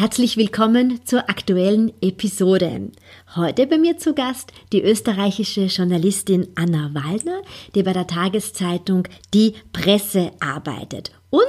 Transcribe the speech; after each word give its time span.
Herzlich 0.00 0.38
willkommen 0.38 1.04
zur 1.04 1.28
aktuellen 1.28 1.92
Episode. 2.00 2.90
Heute 3.36 3.66
bei 3.66 3.76
mir 3.76 3.98
zu 3.98 4.14
Gast 4.14 4.50
die 4.72 4.82
österreichische 4.82 5.64
Journalistin 5.66 6.48
Anna 6.54 6.88
Waldner, 6.94 7.42
die 7.74 7.82
bei 7.82 7.92
der 7.92 8.06
Tageszeitung 8.06 9.06
Die 9.34 9.56
Presse 9.74 10.32
arbeitet. 10.40 11.12
Und 11.28 11.42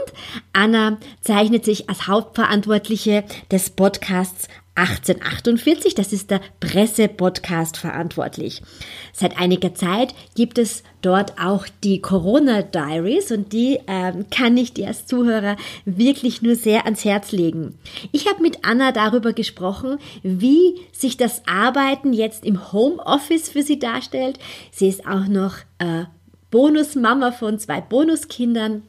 Anna 0.51 0.97
zeichnet 1.21 1.63
sich 1.63 1.89
als 1.89 2.07
Hauptverantwortliche 2.07 3.23
des 3.49 3.69
Podcasts 3.69 4.49
1848, 4.75 5.95
das 5.95 6.13
ist 6.13 6.31
der 6.31 6.39
Presse-Podcast 6.61 7.75
verantwortlich. 7.75 8.61
Seit 9.11 9.37
einiger 9.37 9.75
Zeit 9.75 10.15
gibt 10.35 10.57
es 10.57 10.83
dort 11.01 11.39
auch 11.39 11.67
die 11.83 12.01
Corona 12.01 12.61
Diaries 12.61 13.31
und 13.31 13.51
die 13.51 13.79
ähm, 13.87 14.27
kann 14.31 14.55
ich 14.55 14.73
dir 14.73 14.87
als 14.87 15.05
Zuhörer 15.05 15.57
wirklich 15.83 16.41
nur 16.41 16.55
sehr 16.55 16.85
ans 16.85 17.03
Herz 17.03 17.33
legen. 17.33 17.77
Ich 18.13 18.27
habe 18.27 18.41
mit 18.41 18.63
Anna 18.63 18.93
darüber 18.93 19.33
gesprochen, 19.33 19.97
wie 20.23 20.79
sich 20.93 21.17
das 21.17 21.41
Arbeiten 21.47 22.13
jetzt 22.13 22.45
im 22.45 22.71
Homeoffice 22.71 23.49
für 23.49 23.63
sie 23.63 23.77
darstellt. 23.77 24.39
Sie 24.71 24.87
ist 24.87 25.05
auch 25.05 25.27
noch 25.27 25.57
äh, 25.79 26.05
Bonusmama 26.49 27.33
von 27.33 27.59
zwei 27.59 27.81
Bonuskindern 27.81 28.83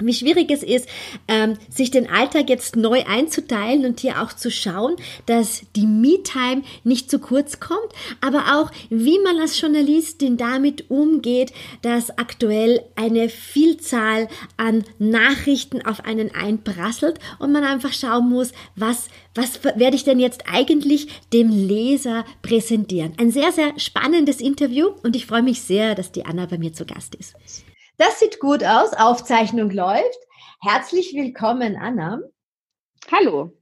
wie 0.00 0.14
schwierig 0.14 0.50
es 0.50 0.62
ist, 0.62 0.88
ähm, 1.26 1.54
sich 1.68 1.90
den 1.90 2.08
Alltag 2.08 2.48
jetzt 2.48 2.76
neu 2.76 3.04
einzuteilen 3.04 3.84
und 3.84 4.00
hier 4.00 4.22
auch 4.22 4.32
zu 4.32 4.50
schauen, 4.50 4.96
dass 5.26 5.62
die 5.74 5.86
Me-Time 5.86 6.62
nicht 6.84 7.10
zu 7.10 7.18
kurz 7.18 7.60
kommt, 7.60 7.92
aber 8.20 8.58
auch, 8.58 8.70
wie 8.90 9.18
man 9.18 9.38
als 9.40 9.60
Journalistin 9.60 10.36
damit 10.36 10.90
umgeht, 10.90 11.52
dass 11.82 12.16
aktuell 12.18 12.82
eine 12.96 13.28
Vielzahl 13.28 14.28
an 14.56 14.84
Nachrichten 14.98 15.84
auf 15.84 16.04
einen 16.04 16.34
einprasselt 16.34 17.18
und 17.38 17.52
man 17.52 17.64
einfach 17.64 17.92
schauen 17.92 18.28
muss, 18.28 18.52
was, 18.76 19.08
was 19.34 19.64
werde 19.64 19.96
ich 19.96 20.04
denn 20.04 20.20
jetzt 20.20 20.44
eigentlich 20.50 21.08
dem 21.32 21.50
Leser 21.50 22.24
präsentieren. 22.42 23.12
Ein 23.18 23.30
sehr, 23.30 23.52
sehr 23.52 23.78
spannendes 23.78 24.40
Interview 24.40 24.90
und 25.02 25.16
ich 25.16 25.26
freue 25.26 25.42
mich 25.42 25.62
sehr, 25.62 25.94
dass 25.94 26.12
die 26.12 26.24
Anna 26.24 26.46
bei 26.46 26.58
mir 26.58 26.72
zu 26.72 26.86
Gast 26.86 27.14
ist. 27.14 27.34
Das 27.98 28.20
sieht 28.20 28.38
gut 28.38 28.62
aus. 28.62 28.92
Aufzeichnung 28.92 29.70
läuft. 29.70 30.18
Herzlich 30.60 31.14
willkommen, 31.14 31.76
Anna. 31.76 32.20
Hallo. 33.10 33.58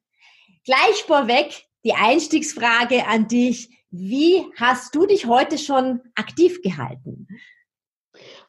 Gleich 0.67 1.05
vorweg 1.07 1.65
die 1.85 1.95
Einstiegsfrage 1.95 3.07
an 3.07 3.29
dich. 3.29 3.71
Wie 3.91 4.45
hast 4.57 4.95
du 4.95 5.07
dich 5.07 5.25
heute 5.25 5.57
schon 5.57 6.03
aktiv 6.15 6.61
gehalten? 6.61 7.29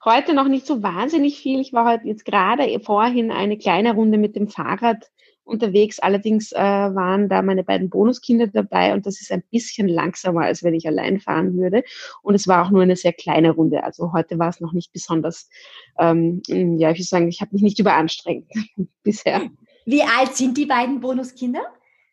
Heute 0.03 0.33
noch 0.33 0.49
nicht 0.49 0.65
so 0.65 0.83
wahnsinnig 0.83 1.39
viel. 1.39 1.61
Ich 1.61 1.71
war 1.71 1.89
heute 1.89 2.05
jetzt 2.05 2.25
gerade 2.25 2.77
vorhin 2.81 3.31
eine 3.31 3.57
kleine 3.57 3.93
Runde 3.93 4.17
mit 4.17 4.35
dem 4.35 4.49
Fahrrad 4.49 5.09
unterwegs. 5.47 5.99
Allerdings 5.99 6.51
äh, 6.51 6.57
waren 6.57 7.29
da 7.29 7.41
meine 7.41 7.63
beiden 7.63 7.89
Bonuskinder 7.89 8.47
dabei 8.47 8.93
und 8.93 9.05
das 9.05 9.21
ist 9.21 9.31
ein 9.31 9.43
bisschen 9.51 9.87
langsamer, 9.87 10.41
als 10.41 10.63
wenn 10.63 10.73
ich 10.73 10.87
allein 10.87 11.19
fahren 11.19 11.57
würde. 11.57 11.83
Und 12.21 12.35
es 12.35 12.47
war 12.47 12.65
auch 12.65 12.71
nur 12.71 12.83
eine 12.83 12.95
sehr 12.95 13.13
kleine 13.13 13.51
Runde. 13.51 13.83
Also 13.83 14.13
heute 14.13 14.37
war 14.37 14.49
es 14.49 14.59
noch 14.59 14.73
nicht 14.73 14.93
besonders, 14.93 15.49
ähm, 15.97 16.41
ja, 16.47 16.91
ich 16.91 16.97
würde 16.97 17.03
sagen, 17.03 17.27
ich 17.27 17.41
habe 17.41 17.53
mich 17.53 17.61
nicht 17.61 17.79
überanstrengt 17.79 18.51
bisher. 19.03 19.49
Wie 19.85 20.03
alt 20.03 20.35
sind 20.35 20.57
die 20.57 20.65
beiden 20.65 20.99
Bonuskinder? 20.99 21.61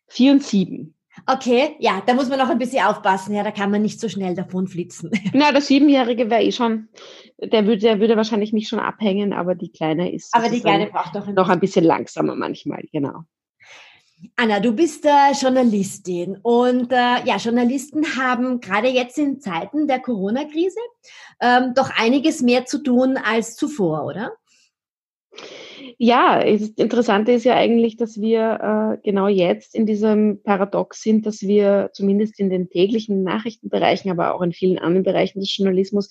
Vier 0.07 0.31
und 0.31 0.43
sieben. 0.43 0.95
Okay, 1.27 1.75
ja, 1.79 2.01
da 2.05 2.13
muss 2.13 2.29
man 2.29 2.39
noch 2.39 2.49
ein 2.49 2.57
bisschen 2.57 2.85
aufpassen. 2.85 3.33
Ja, 3.33 3.43
da 3.43 3.51
kann 3.51 3.71
man 3.71 3.81
nicht 3.81 3.99
so 3.99 4.09
schnell 4.09 4.35
davon 4.35 4.67
flitzen. 4.67 5.11
Na, 5.33 5.51
der 5.51 5.61
Siebenjährige 5.61 6.29
wäre 6.29 6.43
eh 6.43 6.51
schon, 6.51 6.89
der 7.41 7.65
würde, 7.65 7.81
der 7.81 7.99
würde 7.99 8.17
wahrscheinlich 8.17 8.53
mich 8.53 8.67
schon 8.67 8.79
abhängen, 8.79 9.33
aber 9.33 9.55
die 9.55 9.71
Kleine 9.71 10.11
ist 10.11 10.33
aber 10.33 10.49
die 10.49 10.61
Kleine 10.61 10.87
braucht 10.87 11.15
doch 11.15 11.27
ein 11.27 11.35
noch 11.35 11.49
ein 11.49 11.59
bisschen 11.59 11.85
langsamer 11.85 12.35
manchmal, 12.35 12.83
genau. 12.91 13.23
Anna, 14.37 14.59
du 14.59 14.73
bist 14.73 15.05
äh, 15.05 15.31
Journalistin 15.39 16.37
und 16.41 16.91
äh, 16.91 17.23
ja, 17.25 17.37
Journalisten 17.37 18.17
haben 18.17 18.59
gerade 18.59 18.87
jetzt 18.87 19.17
in 19.17 19.39
Zeiten 19.39 19.87
der 19.87 19.99
Corona-Krise 19.99 20.79
ähm, 21.41 21.73
doch 21.75 21.91
einiges 21.95 22.41
mehr 22.41 22.65
zu 22.65 22.81
tun 22.81 23.17
als 23.17 23.55
zuvor, 23.55 24.05
oder? 24.05 24.31
Ja, 25.97 26.43
das 26.43 26.69
Interessante 26.69 27.31
ist 27.31 27.45
ja 27.45 27.55
eigentlich, 27.55 27.95
dass 27.95 28.19
wir 28.19 28.97
äh, 29.01 29.09
genau 29.09 29.29
jetzt 29.29 29.73
in 29.75 29.85
diesem 29.85 30.41
Paradox 30.43 31.01
sind, 31.01 31.25
dass 31.25 31.41
wir 31.41 31.89
zumindest 31.93 32.37
in 32.37 32.49
den 32.49 32.69
täglichen 32.69 33.23
Nachrichtenbereichen, 33.23 34.11
aber 34.11 34.35
auch 34.35 34.41
in 34.41 34.51
vielen 34.51 34.77
anderen 34.77 35.03
Bereichen 35.03 35.39
des 35.39 35.55
Journalismus 35.55 36.09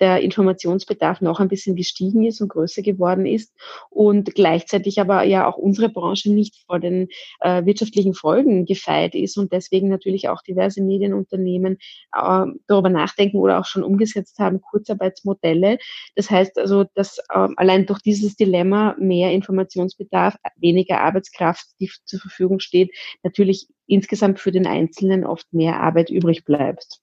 der 0.00 0.20
Informationsbedarf 0.20 1.22
noch 1.22 1.40
ein 1.40 1.48
bisschen 1.48 1.76
gestiegen 1.76 2.24
ist 2.24 2.42
und 2.42 2.48
größer 2.48 2.82
geworden 2.82 3.24
ist 3.24 3.54
und 3.88 4.34
gleichzeitig 4.34 5.00
aber 5.00 5.22
ja 5.22 5.48
auch 5.48 5.56
unsere 5.56 5.88
Branche 5.88 6.30
nicht 6.30 6.56
vor 6.66 6.78
den 6.78 7.08
äh, 7.40 7.64
wirtschaftlichen 7.64 8.12
Folgen 8.12 8.66
gefeit 8.66 9.14
ist 9.14 9.38
und 9.38 9.52
deswegen 9.52 9.88
natürlich 9.88 10.28
auch 10.28 10.42
diverse 10.42 10.82
Medienunternehmen 10.82 11.78
äh, 12.14 12.44
darüber 12.66 12.90
nachdenken 12.90 13.38
oder 13.38 13.60
auch 13.60 13.66
schon 13.66 13.82
umgesetzt 13.82 14.38
haben, 14.38 14.60
Kurzarbeitsmodelle. 14.60 15.78
Das 16.16 16.30
heißt 16.30 16.58
also, 16.58 16.84
dass 16.94 17.16
äh, 17.30 17.48
allein 17.56 17.86
durch 17.86 18.00
dieses 18.00 18.36
Dilemma 18.36 18.94
mehr 18.98 19.21
Informationsbedarf, 19.30 20.36
weniger 20.56 21.00
Arbeitskraft, 21.00 21.66
die 21.80 21.90
zur 22.04 22.20
Verfügung 22.20 22.60
steht, 22.60 22.90
natürlich 23.22 23.68
insgesamt 23.86 24.40
für 24.40 24.52
den 24.52 24.66
Einzelnen 24.66 25.24
oft 25.24 25.52
mehr 25.52 25.80
Arbeit 25.80 26.10
übrig 26.10 26.44
bleibt. 26.44 27.00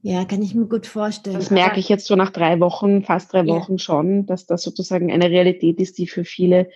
Ja, 0.00 0.24
kann 0.24 0.42
ich 0.42 0.54
mir 0.54 0.66
gut 0.66 0.86
vorstellen. 0.86 1.36
Das 1.36 1.50
merke 1.50 1.80
ich 1.80 1.88
jetzt 1.88 2.06
so 2.06 2.14
nach 2.14 2.30
drei 2.30 2.60
Wochen, 2.60 3.02
fast 3.02 3.32
drei 3.32 3.46
Wochen 3.46 3.72
ja. 3.72 3.78
schon, 3.78 4.26
dass 4.26 4.46
das 4.46 4.62
sozusagen 4.62 5.10
eine 5.10 5.30
Realität 5.30 5.80
ist, 5.80 5.98
die 5.98 6.06
für 6.06 6.24
viele 6.24 6.70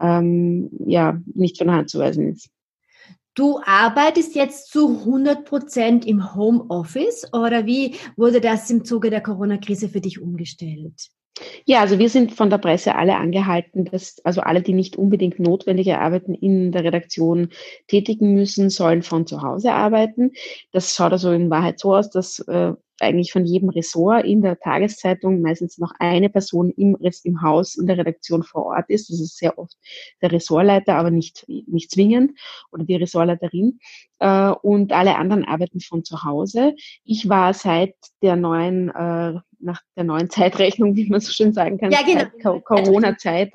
ähm, 0.00 0.70
ja 0.86 1.20
nicht 1.34 1.58
von 1.58 1.70
Hand 1.70 1.88
zu 1.90 2.00
weisen 2.00 2.32
ist. 2.32 2.50
Du 3.34 3.60
arbeitest 3.64 4.36
jetzt 4.36 4.70
zu 4.70 5.00
100 5.00 5.44
Prozent 5.44 6.06
im 6.06 6.34
Homeoffice 6.34 7.32
oder 7.32 7.66
wie 7.66 7.96
wurde 8.16 8.40
das 8.40 8.70
im 8.70 8.84
Zuge 8.84 9.10
der 9.10 9.22
Corona-Krise 9.22 9.88
für 9.88 10.00
dich 10.00 10.20
umgestellt? 10.20 11.10
Ja, 11.64 11.80
also 11.80 11.98
wir 11.98 12.08
sind 12.08 12.32
von 12.32 12.48
der 12.48 12.58
Presse 12.58 12.94
alle 12.94 13.16
angehalten, 13.16 13.84
dass 13.86 14.20
also 14.24 14.40
alle, 14.40 14.62
die 14.62 14.72
nicht 14.72 14.96
unbedingt 14.96 15.40
notwendige 15.40 15.98
Arbeiten 15.98 16.34
in 16.34 16.70
der 16.70 16.84
Redaktion 16.84 17.48
tätigen 17.88 18.34
müssen, 18.34 18.70
sollen 18.70 19.02
von 19.02 19.26
zu 19.26 19.42
Hause 19.42 19.72
arbeiten. 19.72 20.32
Das 20.72 20.94
schaut 20.94 21.12
also 21.12 21.32
in 21.32 21.50
Wahrheit 21.50 21.80
so 21.80 21.94
aus, 21.94 22.10
dass 22.10 22.38
äh, 22.40 22.74
eigentlich 23.00 23.32
von 23.32 23.44
jedem 23.44 23.68
Ressort 23.70 24.24
in 24.24 24.42
der 24.42 24.58
Tageszeitung 24.58 25.40
meistens 25.40 25.78
noch 25.78 25.92
eine 25.98 26.28
Person 26.30 26.70
im, 26.70 26.96
im 27.24 27.42
Haus, 27.42 27.76
in 27.76 27.86
der 27.86 27.98
Redaktion 27.98 28.42
vor 28.42 28.66
Ort 28.66 28.88
ist. 28.88 29.10
Das 29.10 29.20
ist 29.20 29.36
sehr 29.36 29.58
oft 29.58 29.76
der 30.22 30.32
Ressortleiter, 30.32 30.94
aber 30.94 31.10
nicht, 31.10 31.44
nicht 31.48 31.90
zwingend 31.90 32.38
oder 32.72 32.84
die 32.84 32.96
Ressortleiterin. 32.96 33.80
Äh, 34.20 34.50
und 34.50 34.92
alle 34.92 35.16
anderen 35.16 35.44
arbeiten 35.44 35.80
von 35.80 36.04
zu 36.04 36.22
Hause. 36.22 36.74
Ich 37.04 37.28
war 37.28 37.52
seit 37.54 37.94
der 38.22 38.36
neuen, 38.36 38.90
äh, 38.90 39.40
nach 39.64 39.80
der 39.96 40.04
neuen 40.04 40.30
Zeitrechnung, 40.30 40.94
wie 40.96 41.08
man 41.08 41.20
so 41.20 41.32
schön 41.32 41.52
sagen 41.52 41.78
kann, 41.78 41.90
ja, 41.90 42.00
genau. 42.02 42.60
Corona-Zeit, 42.60 43.52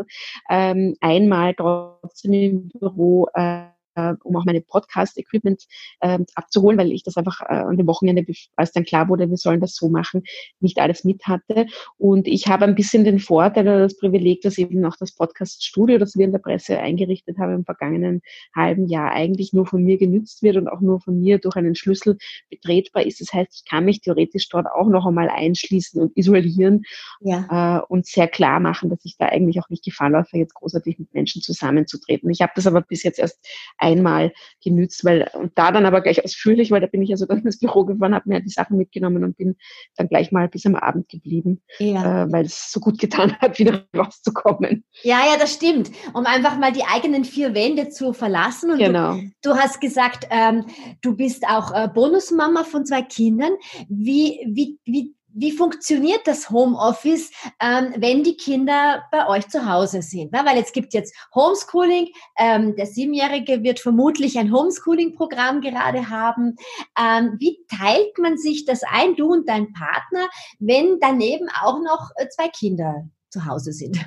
ähm, 0.50 0.96
einmal 1.02 1.53
trotzdem 1.56 2.34
im 2.34 2.70
Büro 2.70 3.28
äh, 3.34 3.66
äh, 3.95 4.13
um 4.23 4.35
auch 4.35 4.45
meine 4.45 4.61
Podcast-Equipment 4.61 5.66
äh, 6.02 6.19
abzuholen, 6.35 6.78
weil 6.78 6.91
ich 6.91 7.03
das 7.03 7.17
einfach 7.17 7.41
äh, 7.41 7.53
an 7.53 7.78
dem 7.78 7.87
Wochenende, 7.87 8.25
als 8.55 8.72
dann 8.72 8.85
klar 8.85 9.09
wurde, 9.09 9.29
wir 9.29 9.37
sollen 9.37 9.59
das 9.61 9.75
so 9.75 9.90
machen, 9.90 10.23
nicht 10.59 10.79
alles 10.79 11.03
mit 11.03 11.25
hatte. 11.28 11.66
Und 11.97 12.28
ich 12.28 12.47
habe 12.47 12.66
ein 12.66 12.75
bisschen 12.75 13.03
den 13.03 13.19
Vorteil 13.19 13.64
oder 13.64 13.79
das 13.79 13.97
Privileg, 13.97 14.41
dass 14.41 14.58
eben 14.58 14.84
auch 14.85 14.96
das 14.97 15.14
Podcast-Studio, 15.16 15.97
das 15.97 16.16
wir 16.16 16.25
in 16.25 16.31
der 16.31 16.40
Presse 16.40 16.79
eingerichtet 16.79 17.37
haben 17.37 17.53
im 17.53 17.66
vergangenen 17.66 18.22
halben 18.55 18.87
Jahr, 18.87 19.11
eigentlich 19.11 19.53
nur 19.53 19.66
von 19.66 19.84
mir 19.84 19.97
genützt 19.97 20.43
wird 20.43 20.58
und 20.58 20.67
auch 20.67 20.81
nur 20.81 20.99
von 20.99 21.19
mir 21.19 21.40
durch 21.40 21.55
einen 21.55 21.75
Schlüssel 21.75 22.17
betretbar 22.49 23.05
ist. 23.05 23.22
Das 23.22 23.34
heißt, 23.34 23.64
ich 23.64 23.69
kann 23.69 23.85
mich 23.85 24.02
theoretisch 24.02 24.49
dort 24.49 24.67
auch 24.67 24.87
noch 24.87 25.05
einmal 25.05 25.29
einschließen 25.29 26.02
und 26.02 26.17
isolieren 26.17 26.84
ja. 27.22 27.79
äh, 27.79 27.85
und 27.87 28.05
sehr 28.05 28.28
klar 28.28 28.59
machen, 28.59 28.90
dass 28.90 29.03
ich 29.03 29.17
da 29.17 29.28
eigentlich 29.28 29.59
auch 29.59 29.69
nicht 29.69 29.84
Gefahr 29.84 30.09
laufe, 30.09 30.37
jetzt 30.37 30.53
großartig 30.55 30.99
mit 30.99 31.14
Menschen 31.14 31.41
zusammenzutreten. 31.41 32.29
Ich 32.29 32.41
habe 32.41 32.52
das 32.55 32.67
aber 32.67 32.81
bis 32.81 33.03
jetzt 33.03 33.19
erst 33.19 33.40
einmal 33.79 34.31
genützt, 34.64 35.05
weil 35.05 35.29
und 35.34 35.52
da 35.55 35.72
dann 35.72 35.85
aber 35.85 36.02
gleich 36.02 36.23
ausführlich, 36.23 36.72
weil 36.72 36.81
da 36.81 36.87
bin 36.87 37.02
ich 37.02 37.11
also 37.11 37.26
dann 37.26 37.43
ins 37.43 37.59
Büro 37.59 37.85
gefahren, 37.85 38.14
habe 38.14 38.29
mir 38.29 38.41
die 38.41 38.49
Sachen 38.49 38.78
mitgenommen 38.78 39.23
und 39.23 39.37
bin 39.37 39.55
dann 39.96 40.08
gleich 40.08 40.31
mal 40.31 40.47
bis 40.47 40.66
am 40.66 40.76
Abend 40.76 41.09
geblieben, 41.09 41.61
ja. 41.79 42.23
äh, 42.23 42.31
weil 42.31 42.46
es 42.46 42.72
so 42.72 42.79
gut 42.79 42.99
getan 42.99 43.35
hat, 43.40 43.59
wieder 43.59 43.85
rauszukommen. 43.96 44.84
Ja, 45.03 45.20
ja, 45.26 45.37
das 45.40 45.53
stimmt. 45.53 45.91
Um 46.14 46.26
einfach 46.26 46.58
mal 46.58 46.72
die 46.72 46.84
eigenen 46.84 47.23
vier 47.23 47.53
Wände 47.53 47.90
zu 47.90 48.14
verlassen. 48.14 48.72
Und 48.72 48.79
genau. 48.79 49.16
du, 49.16 49.31
du 49.41 49.55
hast 49.55 49.81
gesagt, 49.81 50.28
ähm, 50.29 50.66
du 51.02 51.16
bist 51.16 51.46
auch 51.47 51.73
äh, 51.73 51.87
Bonusmama 51.87 52.64
von 52.64 52.85
zwei 52.85 53.02
Kindern. 53.02 53.53
Wie, 53.87 54.40
wie, 54.47 54.79
wie 54.85 55.16
wie 55.34 55.52
funktioniert 55.52 56.22
das 56.26 56.49
Homeoffice, 56.49 57.31
ähm, 57.61 57.93
wenn 57.97 58.23
die 58.23 58.37
Kinder 58.37 59.03
bei 59.11 59.28
euch 59.28 59.47
zu 59.47 59.70
Hause 59.70 60.02
sind? 60.02 60.31
Na, 60.31 60.46
weil 60.46 60.58
jetzt 60.58 60.73
gibt 60.73 60.93
jetzt 60.93 61.16
Homeschooling. 61.34 62.09
Ähm, 62.37 62.76
der 62.76 62.85
Siebenjährige 62.85 63.64
wird 63.64 63.79
vermutlich 63.79 64.37
ein 64.37 64.53
Homeschooling-Programm 64.53 65.61
gerade 65.61 66.09
haben. 66.09 66.55
Ähm, 66.97 67.35
wie 67.40 67.59
teilt 67.70 68.17
man 68.17 68.37
sich 68.37 68.66
das 68.66 68.81
ein, 68.84 69.16
du 69.16 69.31
und 69.31 69.47
dein 69.47 69.72
Partner, 69.73 70.28
wenn 70.59 70.99
daneben 70.99 71.47
auch 71.61 71.79
noch 71.81 72.11
äh, 72.16 72.28
zwei 72.29 72.47
Kinder 72.49 73.05
zu 73.29 73.46
Hause 73.46 73.72
sind? 73.72 73.97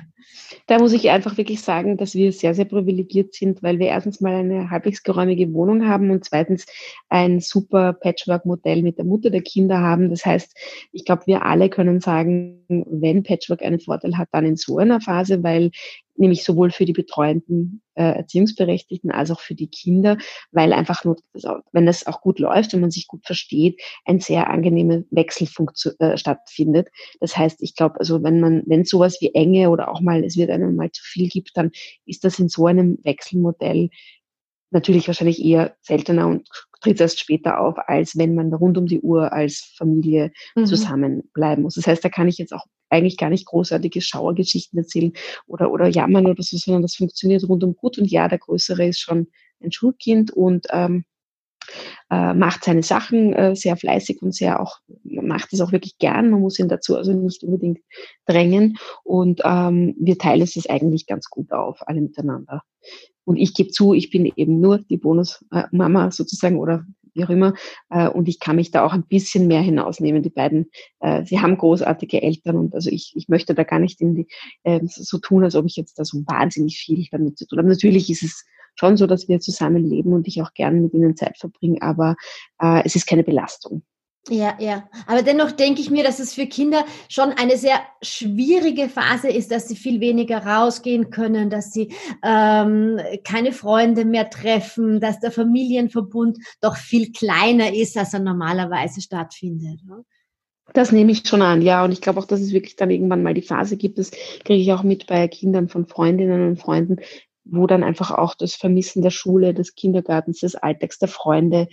Da 0.67 0.79
muss 0.79 0.93
ich 0.93 1.09
einfach 1.09 1.37
wirklich 1.37 1.61
sagen, 1.61 1.97
dass 1.97 2.15
wir 2.15 2.31
sehr, 2.31 2.53
sehr 2.55 2.65
privilegiert 2.65 3.33
sind, 3.33 3.61
weil 3.63 3.79
wir 3.79 3.87
erstens 3.87 4.21
mal 4.21 4.35
eine 4.35 4.69
halbwegs 4.69 5.03
geräumige 5.03 5.53
Wohnung 5.53 5.87
haben 5.87 6.11
und 6.11 6.23
zweitens 6.23 6.65
ein 7.09 7.39
super 7.39 7.93
Patchwork-Modell 7.93 8.81
mit 8.81 8.97
der 8.97 9.05
Mutter 9.05 9.29
der 9.29 9.41
Kinder 9.41 9.79
haben. 9.79 10.09
Das 10.09 10.25
heißt, 10.25 10.57
ich 10.91 11.05
glaube, 11.05 11.23
wir 11.25 11.43
alle 11.43 11.69
können 11.69 11.99
sagen, 11.99 12.63
wenn 12.67 13.23
Patchwork 13.23 13.61
einen 13.61 13.79
Vorteil 13.79 14.17
hat, 14.17 14.29
dann 14.31 14.45
in 14.45 14.55
so 14.55 14.77
einer 14.77 15.01
Phase, 15.01 15.43
weil 15.43 15.71
nämlich 16.15 16.43
sowohl 16.43 16.71
für 16.71 16.85
die 16.85 16.93
betreuenden 16.93 17.81
äh, 17.95 18.03
Erziehungsberechtigten 18.03 19.11
als 19.11 19.31
auch 19.31 19.39
für 19.39 19.55
die 19.55 19.67
Kinder, 19.67 20.17
weil 20.51 20.73
einfach 20.73 21.03
nur, 21.03 21.17
wenn 21.71 21.85
das 21.85 22.07
auch 22.07 22.21
gut 22.21 22.39
läuft 22.39 22.73
und 22.73 22.81
man 22.81 22.91
sich 22.91 23.07
gut 23.07 23.25
versteht, 23.25 23.81
ein 24.05 24.19
sehr 24.19 24.49
angenehmer 24.49 25.03
Wechsel 25.11 25.47
äh, 25.99 26.17
stattfindet. 26.17 26.89
Das 27.19 27.37
heißt, 27.37 27.61
ich 27.61 27.75
glaube, 27.75 27.99
also 27.99 28.23
wenn 28.23 28.39
man, 28.39 28.63
wenn 28.65 28.85
sowas 28.85 29.17
wie 29.21 29.33
Enge 29.33 29.69
oder 29.69 29.89
auch 29.89 30.01
mal, 30.01 30.23
es 30.23 30.37
wird 30.37 30.49
einem 30.49 30.75
mal 30.75 30.91
zu 30.91 31.03
viel 31.03 31.29
gibt, 31.29 31.51
dann 31.55 31.71
ist 32.05 32.23
das 32.23 32.39
in 32.39 32.49
so 32.49 32.65
einem 32.65 32.97
Wechselmodell 33.03 33.89
natürlich 34.73 35.07
wahrscheinlich 35.07 35.43
eher 35.43 35.75
seltener 35.81 36.27
und 36.27 36.47
tritt 36.81 36.99
erst 36.99 37.19
später 37.19 37.59
auf, 37.59 37.75
als 37.87 38.17
wenn 38.17 38.35
man 38.35 38.53
rund 38.53 38.77
um 38.77 38.85
die 38.85 39.01
Uhr 39.01 39.31
als 39.31 39.73
Familie 39.77 40.31
mhm. 40.55 40.65
zusammenbleiben 40.65 41.63
muss. 41.63 41.75
Das 41.75 41.87
heißt, 41.87 42.03
da 42.03 42.09
kann 42.09 42.27
ich 42.27 42.37
jetzt 42.37 42.53
auch 42.53 42.65
eigentlich 42.89 43.17
gar 43.17 43.29
nicht 43.29 43.45
großartige 43.45 44.01
Schauergeschichten 44.01 44.77
erzählen 44.77 45.13
oder, 45.47 45.71
oder 45.71 45.87
jammern 45.87 46.27
oder 46.27 46.43
so, 46.43 46.57
sondern 46.57 46.83
das 46.83 46.95
funktioniert 46.95 47.47
rundum 47.47 47.75
gut. 47.75 47.97
Und 47.97 48.11
ja, 48.11 48.27
der 48.27 48.37
Größere 48.37 48.85
ist 48.87 48.99
schon 48.99 49.27
ein 49.61 49.71
Schulkind 49.71 50.31
und 50.31 50.67
ähm, 50.69 51.05
äh, 52.09 52.33
macht 52.33 52.65
seine 52.65 52.83
Sachen 52.83 53.33
äh, 53.33 53.55
sehr 53.55 53.77
fleißig 53.77 54.21
und 54.21 54.35
sehr 54.35 54.61
auch, 54.61 54.79
macht 55.03 55.53
es 55.53 55.61
auch 55.61 55.71
wirklich 55.71 55.97
gern. 55.97 56.29
Man 56.29 56.41
muss 56.41 56.59
ihn 56.59 56.67
dazu 56.67 56.95
also 56.97 57.13
nicht 57.13 57.43
unbedingt 57.43 57.79
drängen. 58.25 58.77
Und 59.03 59.41
ähm, 59.43 59.95
wir 59.99 60.17
teilen 60.17 60.41
es 60.41 60.69
eigentlich 60.69 61.07
ganz 61.07 61.29
gut 61.29 61.51
auf, 61.51 61.79
alle 61.87 62.01
miteinander. 62.01 62.63
Und 63.25 63.37
ich 63.37 63.53
gebe 63.53 63.69
zu, 63.69 63.93
ich 63.93 64.09
bin 64.09 64.31
eben 64.35 64.59
nur 64.59 64.79
die 64.79 64.97
Bonusmama 64.97 66.11
sozusagen 66.11 66.57
oder 66.57 66.85
wie 67.13 67.23
auch 67.23 67.29
immer. 67.29 67.53
Äh, 67.89 68.07
und 68.09 68.27
ich 68.27 68.39
kann 68.39 68.55
mich 68.55 68.71
da 68.71 68.85
auch 68.85 68.93
ein 68.93 69.05
bisschen 69.05 69.47
mehr 69.47 69.61
hinausnehmen. 69.61 70.23
Die 70.23 70.29
beiden, 70.29 70.69
äh, 70.99 71.23
sie 71.25 71.39
haben 71.39 71.57
großartige 71.57 72.21
Eltern 72.21 72.57
und 72.57 72.75
also 72.75 72.89
ich, 72.89 73.13
ich 73.15 73.27
möchte 73.29 73.53
da 73.53 73.63
gar 73.63 73.79
nicht 73.79 74.01
in 74.01 74.15
die, 74.15 74.27
äh, 74.63 74.79
so 74.83 75.17
tun, 75.19 75.43
als 75.43 75.55
ob 75.55 75.65
ich 75.65 75.75
jetzt 75.75 75.99
da 75.99 76.05
so 76.05 76.19
wahnsinnig 76.25 76.77
viel 76.77 77.05
damit 77.11 77.37
zu 77.37 77.47
tun 77.47 77.59
habe. 77.59 77.69
Natürlich 77.69 78.09
ist 78.09 78.23
es 78.23 78.45
schon 78.75 78.97
so, 78.97 79.07
dass 79.07 79.27
wir 79.27 79.39
zusammenleben 79.39 80.13
und 80.13 80.27
ich 80.27 80.41
auch 80.41 80.53
gerne 80.53 80.81
mit 80.81 80.93
ihnen 80.93 81.15
Zeit 81.15 81.37
verbringe, 81.37 81.81
aber 81.81 82.15
äh, 82.59 82.81
es 82.85 82.95
ist 82.95 83.07
keine 83.07 83.23
Belastung. 83.23 83.83
Ja, 84.29 84.55
ja. 84.57 84.87
Aber 85.05 85.21
dennoch 85.21 85.51
denke 85.51 85.81
ich 85.81 85.89
mir, 85.89 86.03
dass 86.03 86.19
es 86.19 86.33
für 86.33 86.45
Kinder 86.45 86.85
schon 87.09 87.31
eine 87.31 87.57
sehr 87.57 87.81
schwierige 88.01 88.87
Phase 88.87 89.27
ist, 89.27 89.51
dass 89.51 89.67
sie 89.67 89.75
viel 89.75 89.99
weniger 89.99 90.45
rausgehen 90.45 91.09
können, 91.09 91.49
dass 91.49 91.73
sie 91.73 91.93
ähm, 92.23 92.99
keine 93.25 93.51
Freunde 93.51 94.05
mehr 94.05 94.29
treffen, 94.29 95.01
dass 95.01 95.19
der 95.19 95.31
Familienverbund 95.31 96.37
doch 96.61 96.77
viel 96.77 97.11
kleiner 97.11 97.73
ist, 97.73 97.97
als 97.97 98.13
er 98.13 98.21
normalerweise 98.21 99.01
stattfindet. 99.01 99.81
Das 100.73 100.93
nehme 100.93 101.11
ich 101.11 101.27
schon 101.27 101.41
an, 101.41 101.61
ja. 101.61 101.83
Und 101.83 101.91
ich 101.91 101.99
glaube 101.99 102.21
auch, 102.21 102.25
dass 102.25 102.39
es 102.39 102.53
wirklich 102.53 102.77
dann 102.77 102.91
irgendwann 102.91 103.23
mal 103.23 103.33
die 103.33 103.41
Phase 103.41 103.75
gibt, 103.75 103.97
das 103.97 104.11
kriege 104.11 104.61
ich 104.61 104.71
auch 104.71 104.83
mit 104.83 105.05
bei 105.05 105.27
Kindern 105.27 105.67
von 105.67 105.85
Freundinnen 105.85 106.47
und 106.47 106.55
Freunden, 106.55 106.97
wo 107.45 107.67
dann 107.67 107.83
einfach 107.83 108.11
auch 108.11 108.35
das 108.35 108.55
Vermissen 108.55 109.01
der 109.01 109.09
Schule, 109.09 109.53
des 109.53 109.75
Kindergartens, 109.75 110.39
des 110.39 110.55
Alltags, 110.55 110.99
der 110.99 111.09
Freunde 111.09 111.67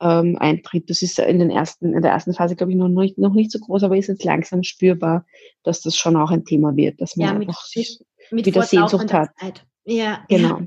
ähm, 0.00 0.36
eintritt. 0.38 0.90
Das 0.90 1.02
ist 1.02 1.18
in, 1.18 1.38
den 1.38 1.50
ersten, 1.50 1.94
in 1.94 2.02
der 2.02 2.10
ersten 2.10 2.34
Phase, 2.34 2.56
glaube 2.56 2.72
ich, 2.72 2.78
noch 2.78 2.88
nicht, 2.88 3.18
noch 3.18 3.32
nicht 3.32 3.52
so 3.52 3.58
groß, 3.58 3.84
aber 3.84 3.96
ist 3.96 4.08
jetzt 4.08 4.24
langsam 4.24 4.62
spürbar, 4.62 5.24
dass 5.62 5.80
das 5.80 5.96
schon 5.96 6.16
auch 6.16 6.30
ein 6.30 6.44
Thema 6.44 6.76
wird, 6.76 7.00
dass 7.00 7.16
man 7.16 7.28
ja, 7.28 7.34
mit, 7.34 7.48
einfach 7.48 7.64
sich 7.64 8.00
mit 8.30 8.46
wieder 8.46 8.62
Sehnsucht 8.62 9.12
hat. 9.12 9.30
Zeit. 9.38 9.64
Ja, 9.84 10.24
genau. 10.28 10.58
Ja. 10.58 10.66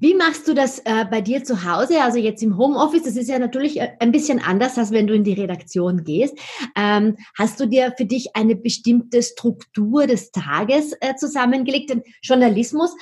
Wie 0.00 0.14
machst 0.14 0.48
du 0.48 0.54
das 0.54 0.80
äh, 0.80 1.04
bei 1.10 1.20
dir 1.20 1.44
zu 1.44 1.64
Hause? 1.64 2.00
Also 2.00 2.18
jetzt 2.18 2.42
im 2.42 2.56
Homeoffice, 2.56 3.04
das 3.04 3.16
ist 3.16 3.28
ja 3.28 3.38
natürlich 3.38 3.80
äh, 3.80 3.90
ein 4.00 4.12
bisschen 4.12 4.40
anders, 4.40 4.78
als 4.78 4.90
wenn 4.90 5.06
du 5.06 5.14
in 5.14 5.24
die 5.24 5.32
Redaktion 5.32 6.04
gehst. 6.04 6.36
Ähm, 6.76 7.16
hast 7.38 7.60
du 7.60 7.66
dir 7.66 7.92
für 7.96 8.04
dich 8.04 8.34
eine 8.34 8.56
bestimmte 8.56 9.22
Struktur 9.22 10.06
des 10.06 10.30
Tages 10.30 10.92
äh, 11.00 11.14
zusammengelegt? 11.16 11.90
Denn 11.90 12.02
Journalismus 12.22 12.94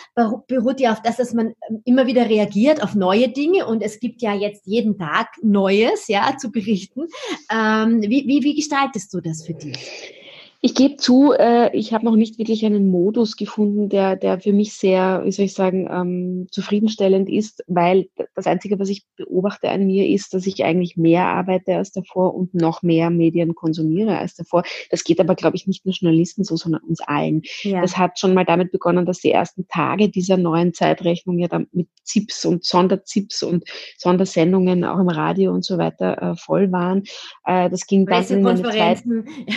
beruht 0.46 0.80
ja 0.80 0.92
auf 0.92 1.02
das, 1.02 1.16
dass 1.16 1.34
man 1.34 1.54
ähm, 1.68 1.82
immer 1.84 2.06
wieder 2.06 2.28
reagiert 2.28 2.82
auf 2.82 2.94
neue 2.94 3.28
Dinge 3.28 3.66
und 3.66 3.82
es 3.82 4.00
gibt 4.00 4.22
ja 4.22 4.34
jetzt 4.34 4.66
jeden 4.66 4.98
Tag 4.98 5.28
Neues, 5.42 6.08
ja, 6.08 6.36
zu 6.38 6.50
berichten. 6.50 7.06
Ähm, 7.50 8.02
wie, 8.02 8.26
wie, 8.26 8.42
wie 8.42 8.54
gestaltest 8.54 9.12
du 9.12 9.20
das 9.20 9.44
für 9.46 9.54
dich? 9.54 10.23
Ich 10.64 10.74
gebe 10.74 10.96
zu, 10.96 11.34
äh, 11.38 11.76
ich 11.76 11.92
habe 11.92 12.06
noch 12.06 12.16
nicht 12.16 12.38
wirklich 12.38 12.64
einen 12.64 12.90
Modus 12.90 13.36
gefunden, 13.36 13.90
der, 13.90 14.16
der 14.16 14.40
für 14.40 14.54
mich 14.54 14.72
sehr, 14.72 15.20
wie 15.22 15.30
soll 15.30 15.44
ich 15.44 15.52
sagen, 15.52 15.86
ähm, 15.92 16.46
zufriedenstellend 16.50 17.28
ist, 17.28 17.62
weil 17.66 18.08
das 18.34 18.46
Einzige, 18.46 18.78
was 18.78 18.88
ich 18.88 19.04
beobachte 19.14 19.68
an 19.68 19.84
mir, 19.84 20.08
ist, 20.08 20.32
dass 20.32 20.46
ich 20.46 20.64
eigentlich 20.64 20.96
mehr 20.96 21.26
arbeite 21.26 21.76
als 21.76 21.92
davor 21.92 22.34
und 22.34 22.54
noch 22.54 22.80
mehr 22.80 23.10
Medien 23.10 23.54
konsumiere 23.54 24.16
als 24.16 24.36
davor. 24.36 24.62
Das 24.88 25.04
geht 25.04 25.20
aber, 25.20 25.34
glaube 25.34 25.56
ich, 25.56 25.66
nicht 25.66 25.84
nur 25.84 25.92
Journalisten 25.92 26.44
so, 26.44 26.56
sondern 26.56 26.80
uns 26.84 27.02
allen. 27.02 27.42
Ja. 27.60 27.82
Das 27.82 27.98
hat 27.98 28.18
schon 28.18 28.32
mal 28.32 28.46
damit 28.46 28.72
begonnen, 28.72 29.04
dass 29.04 29.18
die 29.18 29.32
ersten 29.32 29.68
Tage 29.68 30.08
dieser 30.08 30.38
neuen 30.38 30.72
Zeitrechnung 30.72 31.38
ja 31.40 31.48
dann 31.48 31.66
mit 31.72 31.88
ZIPs 32.04 32.46
und 32.46 32.64
Sonderzips 32.64 33.42
und 33.42 33.64
Sondersendungen 33.98 34.84
auch 34.84 34.98
im 34.98 35.10
Radio 35.10 35.52
und 35.52 35.62
so 35.62 35.76
weiter 35.76 36.22
äh, 36.22 36.36
voll 36.36 36.72
waren. 36.72 37.02
Äh, 37.44 37.68
das 37.68 37.86
ging 37.86 38.06
dann 38.06 38.26
in 38.28 38.46
eine 38.46 38.62
Zeit. 38.62 39.02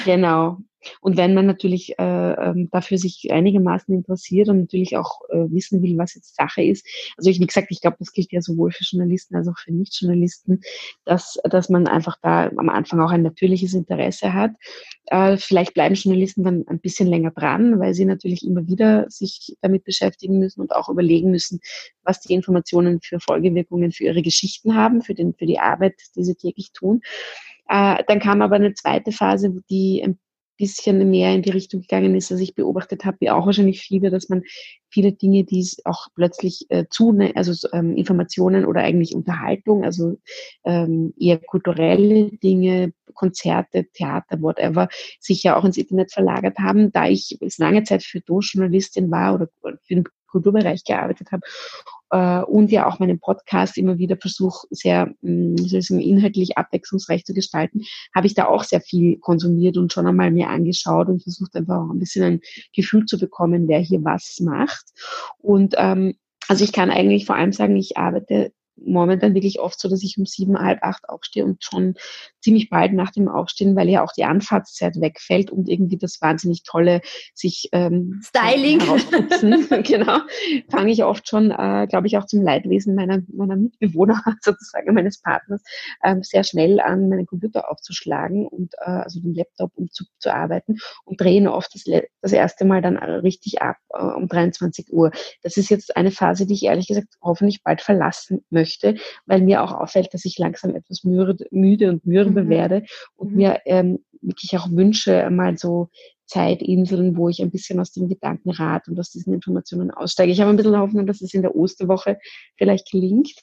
Genau. 0.04 0.58
Und 1.02 1.18
wenn 1.18 1.34
man 1.34 1.46
natürlich 1.46 1.98
äh, 1.98 2.04
ähm, 2.34 2.70
dafür 2.72 2.98
sich 2.98 3.28
einigermaßen 3.32 3.94
interessiert 3.94 4.50
und 4.50 4.60
natürlich 4.60 4.98
auch 4.98 5.22
äh, 5.30 5.50
wissen 5.50 5.82
will, 5.82 5.98
was 5.98 6.16
jetzt 6.16 6.36
Sache 6.36 6.64
ist, 6.64 6.86
also 7.18 7.30
ich, 7.30 7.40
wie 7.40 7.48
gesagt, 7.48 7.68
ich 7.70 7.82
glaube, 7.82 7.98
das 8.00 8.12
gilt 8.12 8.32
ja 8.32 8.42
sowohl 8.42 8.72
für 8.72 8.84
Journalisten 8.84 9.36
als 9.36 9.48
auch 9.48 9.58
für 9.58 9.74
Nichtjournalisten, 9.74 10.62
dass, 11.06 11.40
dass 11.44 11.70
man 11.70 11.88
einfach 11.88 12.18
da 12.22 12.50
am 12.56 12.70
Anfang 12.70 13.02
auch 13.02 13.12
ein 13.12 13.24
natürliches 13.24 13.74
Interesse 13.74 14.34
hat. 14.34 14.52
Äh, 15.08 15.38
vielleicht 15.38 15.74
bleiben 15.74 15.96
Journalisten 15.96 16.44
dann 16.44 16.66
ein 16.68 16.80
bisschen 16.80 17.08
länger 17.08 17.32
dran, 17.32 17.80
weil 17.80 17.94
sie 17.94 18.06
natürlich 18.06 18.46
immer 18.46 18.68
wieder 18.68 19.10
sich 19.10 19.56
damit 19.62 19.84
beschäftigen 19.84 20.40
müssen 20.40 20.62
und 20.62 20.76
auch 20.76 20.90
überlegen 20.90 21.32
müssen, 21.32 21.60
was 22.04 22.20
die 22.22 22.34
Informationen 22.34 23.00
für 23.02 23.20
Folgewirkungen 23.20 23.92
für 23.92 24.06
ihre 24.06 24.22
Geschichten 24.22 24.76
haben, 24.76 25.02
für, 25.02 25.14
den, 25.14 25.34
für 25.34 25.46
die 25.46 25.60
Arbeit, 25.60 25.96
die 26.16 26.24
sie 26.24 26.36
täglich 26.36 26.72
tun. 26.72 27.02
Äh, 27.68 28.04
dann 28.08 28.20
kam 28.20 28.42
aber 28.42 28.56
eine 28.56 28.74
zweite 28.74 29.12
Phase, 29.12 29.54
die 29.70 30.02
ein 30.04 30.18
bisschen 30.58 31.10
mehr 31.10 31.34
in 31.34 31.42
die 31.42 31.52
Richtung 31.52 31.82
gegangen 31.82 32.16
ist, 32.16 32.32
dass 32.32 32.40
ich 32.40 32.56
beobachtet 32.56 33.06
habe, 33.06 33.18
wie 33.20 33.30
auch 33.30 33.46
wahrscheinlich 33.46 33.82
viele, 33.82 34.10
dass 34.10 34.30
man 34.30 34.44
viele 34.90 35.14
Dinge, 35.14 35.44
die 35.44 35.60
es 35.60 35.78
auch 35.86 36.08
plötzlich 36.16 36.66
äh, 36.70 36.86
zu, 36.90 37.18
also 37.36 37.68
ähm, 37.74 37.96
Informationen 37.96 38.66
oder 38.66 38.82
eigentlich 38.82 39.16
Unterhaltung, 39.16 39.84
also 39.84 40.18
ähm, 40.66 41.14
eher 41.20 41.40
kulturelle 41.40 42.32
Dinge, 42.38 42.94
Konzerte, 43.14 43.86
Theater, 43.94 44.42
whatever, 44.42 44.90
sich 45.20 45.44
ja 45.44 45.58
auch 45.58 45.66
ins 45.66 45.78
Internet 45.78 46.12
verlagert 46.12 46.58
haben, 46.60 46.92
da 46.92 47.08
ich 47.08 47.38
lange 47.58 47.84
Zeit 47.84 48.04
für 48.04 48.22
Do-Journalistin 48.22 49.10
war 49.12 49.36
oder 49.36 49.48
für 49.62 49.96
den 49.96 50.04
Kulturbereich 50.28 50.84
gearbeitet 50.84 51.32
habe 51.32 51.42
äh, 52.12 52.42
und 52.42 52.72
ja 52.72 52.88
auch 52.88 53.00
meinen 53.00 53.20
Podcast 53.20 53.78
immer 53.78 53.98
wieder 53.98 54.18
versuche, 54.18 54.68
sehr 54.70 55.14
mm, 55.22 55.56
inhaltlich 56.00 56.58
abwechslungsreich 56.58 57.26
zu 57.26 57.34
gestalten, 57.34 57.82
habe 58.16 58.28
ich 58.28 58.34
da 58.34 58.46
auch 58.46 58.64
sehr 58.64 58.82
viel 58.82 59.18
konsumiert 59.20 59.78
und 59.78 59.92
schon 59.92 60.08
einmal 60.08 60.32
mir 60.32 60.50
angeschaut 60.50 61.08
und 61.08 61.24
versucht 61.24 61.56
einfach 61.56 61.78
auch 61.78 61.92
ein 61.92 62.00
bisschen 62.00 62.24
ein 62.24 62.42
Gefühl 62.76 63.06
zu 63.06 63.18
bekommen, 63.18 63.68
wer 63.68 63.80
hier 63.80 64.04
was 64.04 64.40
macht. 64.42 64.86
Und 65.40 65.76
ähm, 65.78 66.16
also 66.48 66.64
ich 66.64 66.72
kann 66.72 66.90
eigentlich 66.90 67.26
vor 67.26 67.36
allem 67.36 67.52
sagen, 67.52 67.76
ich 67.76 67.98
arbeite 67.98 68.54
momentan 68.86 69.34
wirklich 69.34 69.60
oft 69.60 69.80
so, 69.80 69.90
dass 69.90 70.04
ich 70.04 70.18
um 70.18 70.26
sieben, 70.26 70.58
halb 70.58 70.84
acht 70.84 71.10
aufstehe 71.10 71.46
und 71.46 71.64
schon 71.64 71.96
ziemlich 72.42 72.70
bald 72.70 72.94
nach 72.94 73.12
dem 73.12 73.28
Aufstehen, 73.28 73.76
weil 73.76 73.90
ja 73.90 74.04
auch 74.04 74.14
die 74.14 74.24
Anfahrtszeit 74.24 75.00
wegfällt 75.02 75.52
und 75.52 75.68
irgendwie 75.68 75.98
das 75.98 76.22
wahnsinnig 76.22 76.64
tolle 76.64 77.02
sich 77.34 77.70
ähm, 77.72 78.22
Styling. 78.24 78.80
Genau, 79.84 80.20
fange 80.70 80.92
ich 80.92 81.04
oft 81.04 81.28
schon, 81.28 81.52
äh, 81.52 81.88
glaube 81.90 82.08
ich, 82.08 82.18
auch 82.18 82.26
zum 82.26 82.42
Leidwesen 82.42 82.96
meiner, 82.96 83.22
meiner 83.28 83.56
Mitbewohner 83.56 84.22
sozusagen, 84.42 84.94
meines 84.94 85.22
Partners, 85.22 85.62
ähm, 86.04 86.24
sehr 86.24 86.44
schnell 86.44 86.80
an 86.80 87.10
meinen 87.10 87.26
Computer 87.26 87.70
aufzuschlagen 87.70 88.48
und 88.48 88.74
äh, 88.80 88.90
also 88.90 89.20
den 89.20 89.34
Laptop, 89.34 89.72
um 89.76 89.90
zu, 89.92 90.06
zu 90.20 90.34
arbeiten 90.34 90.78
und 91.06 91.20
drehen 91.20 91.48
oft 91.48 91.74
das, 91.74 91.84
das 92.22 92.32
erste 92.32 92.66
Mal 92.66 92.82
dann 92.82 92.98
richtig 92.98 93.62
ab 93.62 93.78
äh, 93.94 94.04
um 94.04 94.28
23 94.28 94.92
Uhr. 94.92 95.12
Das 95.42 95.58
ist 95.58 95.70
jetzt 95.70 95.96
eine 95.96 96.12
Phase, 96.12 96.46
die 96.46 96.54
ich 96.54 96.64
ehrlich 96.64 96.88
gesagt 96.88 97.16
hoffentlich 97.22 97.64
bald 97.64 97.82
verlassen 97.82 98.46
möchte, 98.50 98.67
weil 99.26 99.42
mir 99.42 99.64
auch 99.64 99.74
auffällt, 99.74 100.14
dass 100.14 100.26
ich 100.26 100.38
langsam 100.38 100.76
etwas 100.76 101.04
müde, 101.04 101.46
müde 101.52 101.90
und 101.90 102.06
mürbe 102.06 102.44
mhm. 102.44 102.50
werde 102.50 102.84
und 103.16 103.32
mhm. 103.32 103.38
mir 103.38 103.62
ähm, 103.66 104.00
wirklich 104.22 104.58
auch 104.58 104.70
wünsche, 104.72 105.30
mal 105.30 105.58
so 105.58 105.90
Zeitinseln, 106.26 107.16
wo 107.16 107.30
ich 107.30 107.42
ein 107.42 107.52
bisschen 107.52 107.80
aus 107.80 107.92
dem 107.92 108.10
Gedankenrad 108.10 108.88
und 108.88 109.00
aus 109.00 109.12
diesen 109.12 109.34
Informationen 109.34 109.92
aussteige. 109.92 110.32
Ich 110.32 110.42
habe 110.42 110.50
ein 110.50 110.58
bisschen 110.58 110.78
Hoffnung, 110.78 111.08
dass 111.08 111.22
es 111.22 111.34
in 111.34 111.42
der 111.42 111.56
Osterwoche 111.56 112.18
vielleicht 112.58 112.92
gelingt 112.92 113.34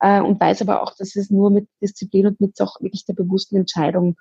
äh, 0.00 0.20
und 0.20 0.38
weiß 0.40 0.62
aber 0.62 0.82
auch, 0.82 0.94
dass 0.96 1.16
es 1.16 1.30
nur 1.30 1.50
mit 1.50 1.68
Disziplin 1.82 2.26
und 2.26 2.40
mit 2.40 2.60
auch 2.60 2.80
wirklich 2.80 3.06
der 3.06 3.14
bewussten 3.14 3.56
Entscheidung 3.56 4.16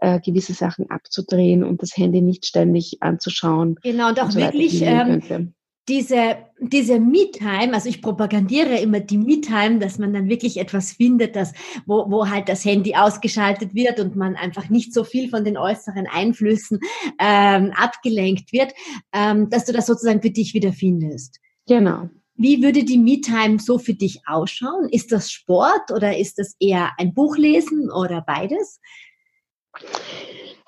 äh, 0.00 0.20
gewisse 0.20 0.54
Sachen 0.54 0.88
abzudrehen 0.90 1.64
und 1.64 1.82
das 1.82 1.96
Handy 1.96 2.20
nicht 2.20 2.46
ständig 2.46 2.98
anzuschauen. 3.00 3.76
Genau, 3.82 4.08
und 4.08 4.20
auch 4.20 4.26
und 4.26 4.32
so 4.32 4.38
wirklich 4.38 4.80
ähm, 4.80 5.54
diese, 5.88 6.36
diese 6.60 7.00
Me-Time, 7.00 7.72
also 7.72 7.88
ich 7.88 8.02
propagandiere 8.02 8.78
immer 8.78 9.00
die 9.00 9.18
Me-Time, 9.18 9.78
dass 9.78 9.98
man 9.98 10.12
dann 10.12 10.28
wirklich 10.28 10.58
etwas 10.58 10.92
findet, 10.92 11.34
das, 11.34 11.52
wo, 11.86 12.10
wo 12.10 12.28
halt 12.28 12.48
das 12.48 12.64
Handy 12.64 12.94
ausgeschaltet 12.94 13.74
wird 13.74 13.98
und 13.98 14.14
man 14.14 14.36
einfach 14.36 14.68
nicht 14.68 14.92
so 14.92 15.04
viel 15.04 15.30
von 15.30 15.44
den 15.44 15.56
äußeren 15.56 16.06
Einflüssen 16.06 16.80
ähm, 17.18 17.72
abgelenkt 17.74 18.52
wird, 18.52 18.72
ähm, 19.12 19.48
dass 19.50 19.64
du 19.64 19.72
das 19.72 19.86
sozusagen 19.86 20.22
für 20.22 20.30
dich 20.30 20.54
wieder 20.54 20.72
findest. 20.72 21.40
Genau. 21.66 22.08
Wie 22.34 22.62
würde 22.62 22.84
die 22.84 22.98
Me-Time 22.98 23.58
so 23.58 23.78
für 23.78 23.94
dich 23.94 24.20
ausschauen? 24.26 24.88
Ist 24.90 25.10
das 25.10 25.30
Sport 25.30 25.90
oder 25.90 26.16
ist 26.16 26.38
das 26.38 26.54
eher 26.60 26.92
ein 26.98 27.12
Buch 27.12 27.36
lesen 27.36 27.90
oder 27.90 28.20
beides? 28.20 28.80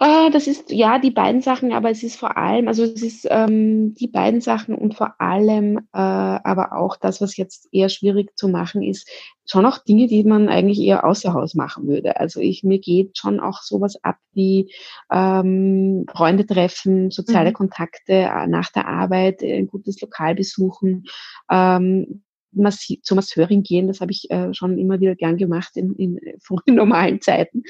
Ah, 0.02 0.30
das 0.30 0.46
ist 0.46 0.70
ja 0.70 0.98
die 0.98 1.10
beiden 1.10 1.42
Sachen, 1.42 1.72
aber 1.72 1.90
es 1.90 2.02
ist 2.02 2.16
vor 2.16 2.38
allem, 2.38 2.68
also 2.68 2.84
es 2.84 3.02
ist 3.02 3.26
ähm, 3.28 3.94
die 3.96 4.08
beiden 4.08 4.40
Sachen 4.40 4.74
und 4.74 4.94
vor 4.94 5.20
allem 5.20 5.76
äh, 5.76 5.80
aber 5.92 6.72
auch 6.72 6.96
das, 6.96 7.20
was 7.20 7.36
jetzt 7.36 7.68
eher 7.70 7.90
schwierig 7.90 8.34
zu 8.34 8.48
machen 8.48 8.82
ist, 8.82 9.10
schon 9.44 9.66
auch 9.66 9.76
Dinge, 9.76 10.06
die 10.06 10.24
man 10.24 10.48
eigentlich 10.48 10.80
eher 10.80 11.04
außer 11.04 11.34
Haus 11.34 11.54
machen 11.54 11.86
würde. 11.86 12.18
Also 12.18 12.40
ich 12.40 12.64
mir 12.64 12.78
geht 12.78 13.18
schon 13.18 13.40
auch 13.40 13.60
sowas 13.60 14.02
ab 14.02 14.16
wie 14.32 14.72
ähm, 15.12 16.06
Freunde 16.10 16.46
treffen, 16.46 17.10
soziale 17.10 17.50
mhm. 17.50 17.54
Kontakte 17.54 18.12
äh, 18.12 18.46
nach 18.46 18.72
der 18.72 18.88
Arbeit, 18.88 19.42
ein 19.42 19.66
gutes 19.66 20.00
Lokal 20.00 20.34
besuchen. 20.34 21.04
Ähm, 21.50 22.22
zur 22.52 23.14
Masseurin 23.14 23.62
gehen, 23.62 23.86
das 23.86 24.00
habe 24.00 24.12
ich 24.12 24.30
äh, 24.30 24.52
schon 24.52 24.78
immer 24.78 25.00
wieder 25.00 25.14
gern 25.14 25.36
gemacht 25.36 25.76
in, 25.76 25.94
in, 25.94 26.18
in 26.66 26.74
normalen 26.74 27.20
Zeiten. 27.20 27.62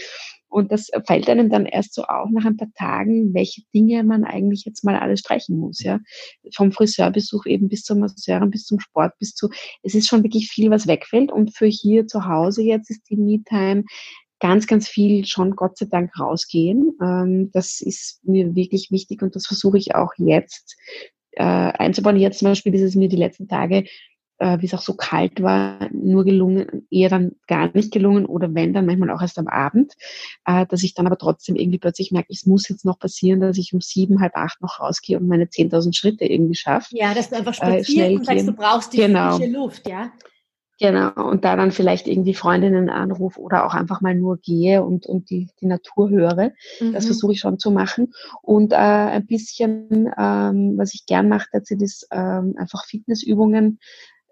Und 0.48 0.72
das 0.72 0.90
fällt 1.06 1.28
einem 1.30 1.48
dann 1.48 1.64
erst 1.64 1.94
so 1.94 2.02
auf 2.02 2.28
nach 2.30 2.44
ein 2.44 2.56
paar 2.56 2.72
Tagen, 2.74 3.32
welche 3.34 3.62
Dinge 3.72 4.02
man 4.02 4.24
eigentlich 4.24 4.64
jetzt 4.64 4.82
mal 4.82 4.96
alles 4.96 5.20
streichen 5.20 5.56
muss, 5.56 5.80
ja. 5.80 6.00
Vom 6.54 6.72
Friseurbesuch 6.72 7.46
eben 7.46 7.68
bis 7.68 7.84
zur 7.84 7.96
Masseurin, 7.96 8.50
bis 8.50 8.64
zum 8.64 8.80
Sport, 8.80 9.12
bis 9.20 9.34
zu, 9.34 9.48
es 9.84 9.94
ist 9.94 10.08
schon 10.08 10.24
wirklich 10.24 10.48
viel, 10.48 10.70
was 10.70 10.88
wegfällt. 10.88 11.30
Und 11.30 11.56
für 11.56 11.66
hier 11.66 12.08
zu 12.08 12.26
Hause 12.26 12.62
jetzt 12.62 12.90
ist 12.90 13.08
die 13.08 13.16
Me-Time 13.16 13.84
ganz, 14.40 14.66
ganz 14.66 14.88
viel 14.88 15.24
schon 15.24 15.54
Gott 15.54 15.78
sei 15.78 15.86
Dank 15.86 16.18
rausgehen. 16.18 16.98
Ähm, 17.00 17.50
das 17.52 17.80
ist 17.80 18.18
mir 18.24 18.54
wirklich 18.56 18.90
wichtig 18.90 19.22
und 19.22 19.36
das 19.36 19.46
versuche 19.46 19.78
ich 19.78 19.94
auch 19.94 20.12
jetzt 20.16 20.76
äh, 21.32 21.44
einzubauen. 21.44 22.16
Jetzt 22.16 22.40
zum 22.40 22.48
Beispiel 22.48 22.74
ist 22.74 22.82
es 22.82 22.96
mir 22.96 23.08
die 23.08 23.16
letzten 23.16 23.46
Tage 23.46 23.84
äh, 24.40 24.60
wie 24.60 24.66
es 24.66 24.74
auch 24.74 24.82
so 24.82 24.94
kalt 24.94 25.42
war, 25.42 25.88
nur 25.92 26.24
gelungen, 26.24 26.86
eher 26.90 27.10
dann 27.10 27.32
gar 27.46 27.70
nicht 27.74 27.92
gelungen 27.92 28.26
oder 28.26 28.52
wenn, 28.54 28.72
dann 28.72 28.86
manchmal 28.86 29.10
auch 29.10 29.20
erst 29.20 29.38
am 29.38 29.46
Abend, 29.46 29.92
äh, 30.46 30.66
dass 30.66 30.82
ich 30.82 30.94
dann 30.94 31.06
aber 31.06 31.18
trotzdem 31.18 31.56
irgendwie 31.56 31.78
plötzlich 31.78 32.10
merke, 32.10 32.32
es 32.32 32.46
muss 32.46 32.68
jetzt 32.68 32.84
noch 32.84 32.98
passieren, 32.98 33.40
dass 33.40 33.58
ich 33.58 33.72
um 33.74 33.80
sieben, 33.80 34.20
halb 34.20 34.34
acht 34.36 34.60
noch 34.62 34.80
rausgehe 34.80 35.18
und 35.18 35.28
meine 35.28 35.44
10.000 35.44 35.94
Schritte 35.94 36.24
irgendwie 36.24 36.54
schaffe. 36.54 36.88
Ja, 36.96 37.14
dass 37.14 37.30
du 37.30 37.36
einfach 37.36 37.52
äh, 37.52 37.84
spazierst 37.84 38.10
äh, 38.10 38.16
und 38.16 38.26
sagst, 38.26 38.48
du 38.48 38.52
brauchst 38.52 38.92
die 38.94 38.98
genau. 38.98 39.36
frische 39.36 39.50
Luft, 39.50 39.88
ja. 39.88 40.10
Genau, 40.82 41.12
und 41.28 41.44
da 41.44 41.56
dann 41.56 41.72
vielleicht 41.72 42.08
irgendwie 42.08 42.32
Freundinnen 42.32 42.88
anrufe 42.88 43.38
oder 43.38 43.66
auch 43.66 43.74
einfach 43.74 44.00
mal 44.00 44.14
nur 44.14 44.38
gehe 44.38 44.82
und, 44.82 45.04
und 45.04 45.28
die, 45.28 45.50
die 45.60 45.66
Natur 45.66 46.08
höre. 46.08 46.52
Mhm. 46.80 46.94
Das 46.94 47.04
versuche 47.04 47.32
ich 47.32 47.40
schon 47.40 47.58
zu 47.58 47.70
machen. 47.70 48.14
Und 48.40 48.72
äh, 48.72 48.76
ein 48.76 49.26
bisschen, 49.26 50.10
ähm, 50.16 50.78
was 50.78 50.94
ich 50.94 51.04
gern 51.04 51.28
mache, 51.28 51.48
das 51.52 51.70
ist 51.70 52.08
ähm, 52.10 52.54
einfach 52.56 52.86
Fitnessübungen 52.86 53.78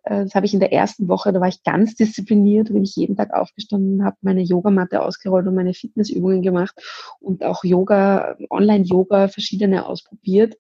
das 0.09 0.35
habe 0.35 0.47
ich 0.47 0.55
in 0.55 0.61
der 0.61 0.73
ersten 0.73 1.09
Woche, 1.09 1.33
da 1.33 1.41
war 1.41 1.49
ich 1.49 1.63
ganz 1.63 1.95
diszipliniert, 1.95 2.73
bin 2.73 2.85
ich 2.85 2.97
jeden 2.97 3.17
Tag 3.17 3.33
aufgestanden, 3.35 4.05
habe 4.05 4.17
meine 4.23 4.43
Yogamatte 4.43 5.03
ausgerollt 5.03 5.47
und 5.47 5.55
meine 5.55 5.75
Fitnessübungen 5.75 6.43
gemacht 6.43 6.75
und 7.21 7.45
auch 7.45 7.65
Yoga, 7.65 8.37
Online-Yoga, 8.51 9.29
verschiedene 9.29 9.87
ausprobiert. 9.87 10.57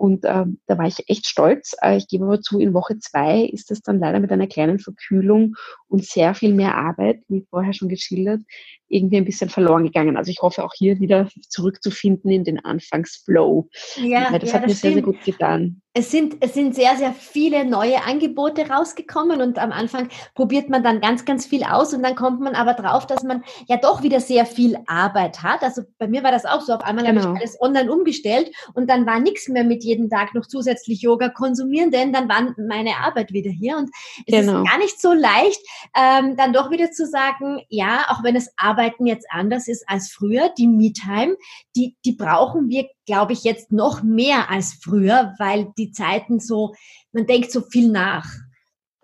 Und 0.00 0.24
äh, 0.24 0.46
da 0.66 0.78
war 0.78 0.86
ich 0.86 1.10
echt 1.10 1.26
stolz. 1.26 1.76
Äh, 1.82 1.98
ich 1.98 2.08
gebe 2.08 2.24
aber 2.24 2.40
zu, 2.40 2.58
in 2.58 2.72
Woche 2.72 2.98
zwei 3.00 3.42
ist 3.42 3.70
das 3.70 3.82
dann 3.82 4.00
leider 4.00 4.18
mit 4.18 4.32
einer 4.32 4.46
kleinen 4.46 4.78
Verkühlung 4.78 5.56
und 5.88 6.06
sehr 6.06 6.34
viel 6.34 6.54
mehr 6.54 6.74
Arbeit, 6.74 7.20
wie 7.28 7.44
vorher 7.50 7.74
schon 7.74 7.90
geschildert, 7.90 8.40
irgendwie 8.88 9.18
ein 9.18 9.26
bisschen 9.26 9.50
verloren 9.50 9.84
gegangen. 9.84 10.16
Also 10.16 10.30
ich 10.30 10.40
hoffe 10.40 10.64
auch 10.64 10.72
hier 10.74 11.00
wieder 11.00 11.28
zurückzufinden 11.48 12.30
in 12.30 12.44
den 12.44 12.64
Anfangsflow. 12.64 13.68
Ja, 13.96 14.38
das 14.38 14.50
ja, 14.50 14.54
hat 14.54 14.62
das 14.62 14.70
mir 14.70 14.74
stimmt. 14.74 14.76
sehr, 14.76 14.92
sehr 14.92 15.02
gut 15.02 15.22
getan. 15.22 15.82
Es 15.92 16.12
sind, 16.12 16.36
es 16.40 16.54
sind 16.54 16.74
sehr, 16.76 16.96
sehr 16.96 17.12
viele 17.12 17.64
neue 17.64 18.04
Angebote 18.04 18.68
rausgekommen 18.68 19.42
und 19.42 19.58
am 19.58 19.72
Anfang 19.72 20.08
probiert 20.36 20.70
man 20.70 20.84
dann 20.84 21.00
ganz, 21.00 21.24
ganz 21.24 21.46
viel 21.46 21.64
aus 21.64 21.92
und 21.92 22.04
dann 22.04 22.14
kommt 22.14 22.40
man 22.40 22.54
aber 22.54 22.74
drauf, 22.74 23.08
dass 23.08 23.24
man 23.24 23.42
ja 23.66 23.76
doch 23.76 24.02
wieder 24.02 24.20
sehr 24.20 24.46
viel 24.46 24.76
Arbeit 24.86 25.42
hat. 25.42 25.62
Also 25.62 25.82
bei 25.98 26.06
mir 26.06 26.22
war 26.22 26.30
das 26.30 26.44
auch 26.44 26.60
so. 26.60 26.72
Auf 26.72 26.82
einmal 26.82 27.04
genau. 27.04 27.22
habe 27.22 27.34
ich 27.34 27.40
alles 27.40 27.60
online 27.60 27.92
umgestellt 27.92 28.52
und 28.74 28.88
dann 28.88 29.04
war 29.04 29.18
nichts 29.18 29.48
mehr 29.48 29.64
mit 29.64 29.82
jeden 29.90 30.10
Tag 30.10 30.34
noch 30.34 30.46
zusätzlich 30.46 31.02
Yoga 31.02 31.28
konsumieren, 31.28 31.90
denn 31.90 32.12
dann 32.12 32.28
war 32.28 32.54
meine 32.56 32.96
Arbeit 32.96 33.32
wieder 33.32 33.50
hier 33.50 33.76
und 33.76 33.90
es 34.26 34.34
genau. 34.34 34.62
ist 34.62 34.70
gar 34.70 34.78
nicht 34.78 35.00
so 35.00 35.12
leicht, 35.12 35.60
ähm, 35.96 36.36
dann 36.36 36.52
doch 36.52 36.70
wieder 36.70 36.90
zu 36.90 37.06
sagen, 37.06 37.60
ja, 37.68 38.06
auch 38.08 38.24
wenn 38.24 38.36
es 38.36 38.50
Arbeit 38.56 38.80
Arbeiten 38.80 39.06
jetzt 39.06 39.26
anders 39.30 39.68
ist 39.68 39.88
als 39.88 40.10
früher. 40.10 40.50
Die 40.56 40.66
Me-Time, 40.66 41.36
die, 41.76 41.96
die 42.04 42.12
brauchen 42.12 42.68
wir, 42.68 42.88
glaube 43.06 43.32
ich, 43.32 43.44
jetzt 43.44 43.72
noch 43.72 44.02
mehr 44.02 44.50
als 44.50 44.78
früher, 44.82 45.34
weil 45.38 45.72
die 45.76 45.92
Zeiten 45.92 46.40
so, 46.40 46.74
man 47.12 47.26
denkt 47.26 47.50
so 47.50 47.60
viel 47.60 47.90
nach. 47.90 48.26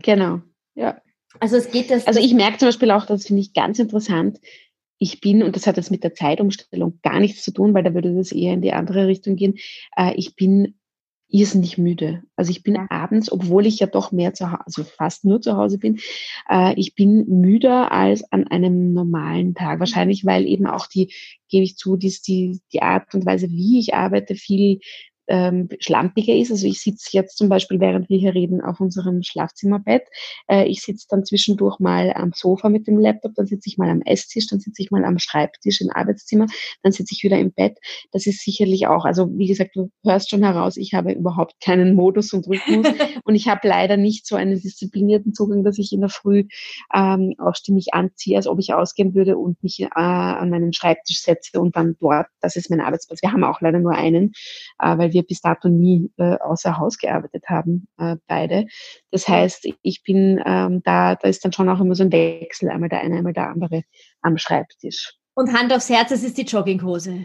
Genau, 0.03 0.41
ja. 0.75 1.01
Also 1.39 1.57
es 1.57 1.71
geht 1.71 1.91
das. 1.91 2.07
Also 2.07 2.21
ich 2.21 2.33
merke 2.33 2.59
zum 2.59 2.69
Beispiel 2.69 2.91
auch, 2.91 3.05
das 3.05 3.27
finde 3.27 3.43
ich 3.43 3.53
ganz 3.53 3.79
interessant. 3.79 4.39
Ich 4.99 5.21
bin, 5.21 5.43
und 5.43 5.57
das 5.57 5.67
hat 5.67 5.77
jetzt 5.77 5.91
mit 5.91 6.05
der 6.05 6.15
Zeitumstellung 6.15 6.99
gar 7.03 7.21
nichts 7.21 7.43
zu 7.43 7.53
tun, 7.53 7.75
weil 7.75 7.83
da 7.83 7.95
würde 7.95 8.15
das 8.15 8.33
eher 8.33 8.55
in 8.55 8.63
die 8.63 8.73
andere 8.73 9.07
Richtung 9.07 9.37
gehen. 9.37 9.55
Äh, 9.97 10.15
ich 10.17 10.37
bin 10.37 10.75
irrsinnig 11.29 11.77
müde. 11.77 12.23
Also 12.37 12.51
ich 12.51 12.63
bin 12.63 12.75
ja. 12.77 12.87
abends, 12.89 13.31
obwohl 13.31 13.67
ich 13.67 13.81
ja 13.81 13.87
doch 13.87 14.13
mehr 14.13 14.33
zu 14.35 14.51
Hause, 14.51 14.63
also 14.65 14.85
fast 14.85 15.25
nur 15.25 15.41
zu 15.41 15.57
Hause 15.57 15.79
bin, 15.79 15.99
äh, 16.49 16.75
ich 16.79 16.95
bin 16.95 17.27
müder 17.41 17.91
als 17.93 18.31
an 18.33 18.47
einem 18.47 18.93
normalen 18.93 19.55
Tag. 19.55 19.81
Wahrscheinlich, 19.81 20.25
weil 20.25 20.47
eben 20.47 20.67
auch 20.67 20.87
die, 20.87 21.13
gebe 21.49 21.65
ich 21.65 21.77
zu, 21.77 21.97
die, 21.97 22.15
die, 22.27 22.61
die 22.73 22.83
Art 22.83 23.15
und 23.15 23.27
Weise, 23.27 23.51
wie 23.51 23.79
ich 23.81 23.95
arbeite, 23.95 24.35
viel 24.35 24.81
ähm, 25.29 25.69
schlampiger 25.81 26.35
ist. 26.35 26.51
Also 26.51 26.67
ich 26.67 26.81
sitze 26.81 27.11
jetzt 27.13 27.37
zum 27.37 27.49
Beispiel, 27.49 27.81
während 27.81 28.09
wir 28.09 28.19
hier 28.19 28.35
reden, 28.35 28.61
auf 28.61 28.81
unserem 28.81 29.23
Schlafzimmerbett. 29.23 30.03
Äh, 30.49 30.67
ich 30.67 30.83
sitze 30.83 31.07
dann 31.09 31.25
zwischendurch 31.25 31.79
mal 31.79 32.13
am 32.15 32.33
Sofa 32.35 32.69
mit 32.69 32.87
dem 32.87 32.99
Laptop, 32.99 33.35
dann 33.35 33.47
sitze 33.47 33.69
ich 33.69 33.79
mal 33.79 33.91
am 33.91 34.03
Esstisch, 34.03 34.47
dann 34.49 34.61
sitze 34.61 34.83
ich 34.83 34.91
mal 34.91 35.05
am 35.05 35.19
Schreibtisch 35.19 35.81
im 35.81 35.91
Arbeitszimmer, 35.91 36.47
dann 36.83 36.93
sitze 36.93 37.15
ich 37.15 37.25
wieder 37.25 37.39
im 37.39 37.53
Bett. 37.53 37.79
Das 38.13 38.27
ist 38.27 38.43
sicherlich 38.43 38.87
auch, 38.87 39.05
also 39.05 39.29
wie 39.37 39.47
gesagt, 39.47 39.75
du 39.75 39.91
hörst 40.05 40.31
schon 40.31 40.43
heraus, 40.43 40.77
ich 40.77 40.95
habe 40.95 41.13
überhaupt 41.13 41.55
keinen 41.61 41.95
Modus 41.95 42.33
und 42.33 42.47
Rhythmus 42.49 42.87
und 43.25 43.35
ich 43.35 43.49
habe 43.49 43.67
leider 43.67 43.97
nicht 43.97 44.27
so 44.27 44.37
einen 44.37 44.61
disziplinierten 44.61 45.35
Zugang, 45.35 45.65
dass 45.65 45.79
ich 45.79 45.93
in 45.93 46.01
der 46.01 46.11
Früh 46.11 46.45
ähm, 46.95 47.35
auch 47.39 47.55
stimmig 47.55 47.95
anziehe, 47.95 48.37
als 48.37 48.47
ob 48.47 48.59
ich 48.59 48.75
ausgehen 48.75 49.15
würde 49.15 49.37
und 49.37 49.63
mich 49.63 49.81
äh, 49.81 49.89
an 49.95 50.51
meinen 50.51 50.73
Schreibtisch 50.73 51.23
setze 51.23 51.61
und 51.61 51.77
dann 51.77 51.97
dort, 52.01 52.27
das 52.41 52.57
ist 52.57 52.71
mein 52.71 52.81
Arbeitsplatz. 52.81 53.23
Wir 53.23 53.33
haben 53.33 53.45
auch 53.45 53.61
leider 53.61 53.79
nur 53.79 53.93
einen, 53.93 54.33
äh, 54.79 54.97
weil 54.99 55.13
wir 55.13 55.16
wir 55.17 55.23
bis 55.23 55.41
dato 55.41 55.69
nie 55.69 56.11
äh, 56.19 56.37
außer 56.37 56.79
Haus 56.79 56.99
gearbeitet 56.99 57.45
haben, 57.49 57.89
äh, 57.99 58.17
beide. 58.27 58.67
Das 59.11 59.27
heißt, 59.27 59.67
ich 59.83 60.03
bin 60.03 60.43
ähm, 60.45 60.83
da, 60.85 61.15
da 61.15 61.29
ist 61.29 61.45
dann 61.45 61.53
schon 61.53 61.69
auch 61.69 61.81
immer 61.81 61.95
so 61.95 62.05
ein 62.05 62.13
Wechsel, 62.13 62.69
einmal 62.69 62.89
der 62.89 63.01
eine, 63.01 63.17
einmal 63.17 63.33
der 63.33 63.49
andere 63.49 63.83
am 64.21 64.37
Schreibtisch. 64.37 65.15
Und 65.35 65.53
Hand 65.53 65.73
aufs 65.73 65.91
Herz, 65.91 66.11
es 66.11 66.23
ist 66.23 66.39
die 66.39 66.43
Jogginghose. 66.43 67.25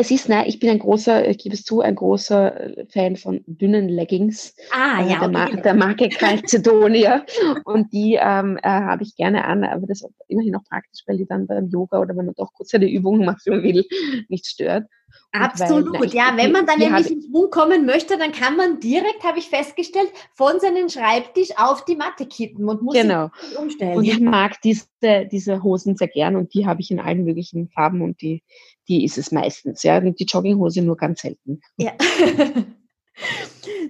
Es 0.00 0.12
ist, 0.12 0.28
nein, 0.28 0.44
ich 0.46 0.60
bin 0.60 0.70
ein 0.70 0.78
großer, 0.78 1.28
ich 1.28 1.38
gebe 1.38 1.56
es 1.56 1.64
zu, 1.64 1.80
ein 1.80 1.96
großer 1.96 2.78
äh, 2.78 2.86
Fan 2.86 3.16
von 3.16 3.42
dünnen 3.46 3.88
Leggings. 3.88 4.54
Ah, 4.70 5.02
äh, 5.02 5.10
ja. 5.10 5.18
Der, 5.18 5.28
Mar 5.28 5.50
der 5.50 5.74
Marke 5.74 6.08
Calcedonia. 6.08 7.24
und 7.64 7.92
die 7.92 8.14
ähm, 8.14 8.58
äh, 8.62 8.68
habe 8.68 9.02
ich 9.02 9.16
gerne 9.16 9.44
an, 9.44 9.64
aber 9.64 9.88
das 9.88 10.02
ist 10.02 10.12
immerhin 10.28 10.54
auch 10.54 10.62
praktisch, 10.70 11.02
weil 11.06 11.16
die 11.16 11.26
dann 11.26 11.48
beim 11.48 11.68
Yoga 11.68 11.98
oder 11.98 12.16
wenn 12.16 12.26
man 12.26 12.34
doch 12.36 12.52
kurz 12.52 12.72
eine 12.74 12.88
Übung 12.88 13.24
man 13.24 13.36
will, 13.44 13.84
nicht 14.28 14.46
stört. 14.46 14.84
Absolut, 15.32 16.00
weil, 16.00 16.08
ja. 16.10 16.32
Wenn 16.36 16.52
man 16.52 16.66
dann 16.66 16.78
nämlich 16.78 17.10
in 17.10 17.22
Schwung 17.22 17.50
kommen 17.50 17.84
möchte, 17.84 18.16
dann 18.16 18.32
kann 18.32 18.56
man 18.56 18.80
direkt, 18.80 19.22
habe 19.24 19.38
ich 19.38 19.48
festgestellt, 19.48 20.10
von 20.32 20.58
seinem 20.60 20.88
Schreibtisch 20.88 21.50
auf 21.56 21.84
die 21.84 21.96
Matte 21.96 22.26
kippen 22.26 22.68
und 22.68 22.82
muss 22.82 22.94
genau. 22.94 23.30
sich 23.42 23.58
umstellen. 23.58 23.98
Und 23.98 24.04
ich 24.04 24.20
mag 24.20 24.60
diese, 24.62 24.86
diese 25.30 25.62
Hosen 25.62 25.96
sehr 25.96 26.08
gern 26.08 26.36
und 26.36 26.54
die 26.54 26.66
habe 26.66 26.80
ich 26.80 26.90
in 26.90 27.00
allen 27.00 27.24
möglichen 27.24 27.68
Farben 27.68 28.00
und 28.00 28.20
die, 28.22 28.42
die 28.88 29.04
ist 29.04 29.18
es 29.18 29.30
meistens. 29.30 29.82
Ja, 29.82 29.98
und 29.98 30.18
die 30.18 30.24
Jogginghose 30.24 30.82
nur 30.82 30.96
ganz 30.96 31.20
selten. 31.20 31.60
Ja. 31.76 31.92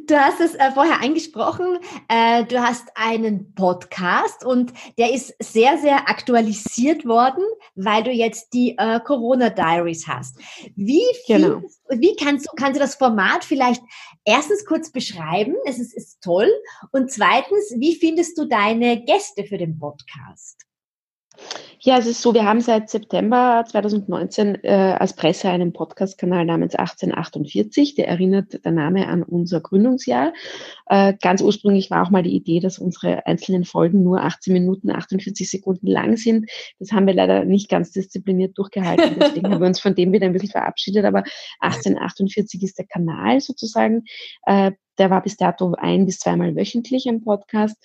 Du 0.07 0.19
hast 0.19 0.41
es 0.41 0.55
äh, 0.55 0.73
vorher 0.73 1.03
angesprochen, 1.03 1.79
äh, 2.09 2.45
du 2.45 2.61
hast 2.61 2.89
einen 2.95 3.55
Podcast 3.55 4.45
und 4.45 4.73
der 4.97 5.13
ist 5.13 5.35
sehr, 5.39 5.79
sehr 5.79 6.09
aktualisiert 6.09 7.05
worden, 7.05 7.45
weil 7.75 8.03
du 8.03 8.11
jetzt 8.11 8.55
die 8.55 8.77
äh, 8.79 9.01
Corona 9.01 9.51
Diaries 9.51 10.09
hast. 10.09 10.39
Wie, 10.77 11.03
genau. 11.27 11.63
wie 11.91 12.17
kannst, 12.17 12.47
du, 12.47 12.51
kannst 12.57 12.77
du 12.77 12.81
das 12.81 12.95
Format 12.95 13.45
vielleicht 13.45 13.83
erstens 14.25 14.65
kurz 14.65 14.91
beschreiben? 14.91 15.55
Es 15.67 15.79
ist, 15.79 15.95
ist 15.95 16.23
toll. 16.23 16.51
Und 16.93 17.13
zweitens, 17.13 17.75
wie 17.77 17.95
findest 17.95 18.39
du 18.39 18.47
deine 18.47 19.05
Gäste 19.05 19.45
für 19.45 19.59
den 19.59 19.79
Podcast? 19.79 20.68
Ja, 21.81 21.97
es 21.97 22.07
ist 22.07 22.23
so, 22.23 22.35
wir 22.35 22.45
haben 22.45 22.61
seit 22.61 22.91
September 22.91 23.65
2019 23.67 24.65
äh, 24.65 24.97
als 24.99 25.15
Presse 25.15 25.49
einen 25.49 25.73
Podcast-Kanal 25.73 26.45
namens 26.45 26.75
1848. 26.75 27.95
Der 27.95 28.09
erinnert 28.09 28.65
der 28.65 28.73
Name 28.73 29.07
an 29.07 29.23
unser 29.23 29.61
Gründungsjahr. 29.61 30.33
Äh, 30.87 31.15
ganz 31.23 31.41
ursprünglich 31.41 31.91
war 31.91 32.03
auch 32.05 32.11
mal 32.11 32.25
die 32.25 32.35
Idee, 32.35 32.59
dass 32.59 32.81
unsere 32.81 33.27
einzelnen 33.27 33.65
Folgen 33.65 34.03
nur 34.03 34.23
18 34.23 34.53
Minuten, 34.53 34.91
48 34.91 35.49
Sekunden 35.49 35.87
lang 35.87 36.17
sind. 36.17 36.51
Das 36.81 36.91
haben 36.91 37.07
wir 37.07 37.15
leider 37.15 37.45
nicht 37.45 37.69
ganz 37.69 37.93
diszipliniert 37.93 38.59
durchgehalten. 38.59 39.17
Deswegen 39.21 39.49
haben 39.49 39.61
wir 39.61 39.69
uns 39.69 39.79
von 39.81 39.95
dem 39.95 40.13
wieder 40.13 40.27
ein 40.27 40.33
bisschen 40.33 40.51
verabschiedet. 40.51 41.05
Aber 41.05 41.23
1848 41.61 42.61
ist 42.61 42.79
der 42.79 42.87
Kanal 42.87 43.41
sozusagen. 43.41 44.03
Äh, 44.47 44.73
der 44.99 45.11
war 45.11 45.23
bis 45.23 45.37
dato 45.37 45.75
ein 45.79 46.07
bis 46.07 46.19
zweimal 46.19 46.57
wöchentlich 46.57 47.07
im 47.07 47.23
Podcast. 47.23 47.77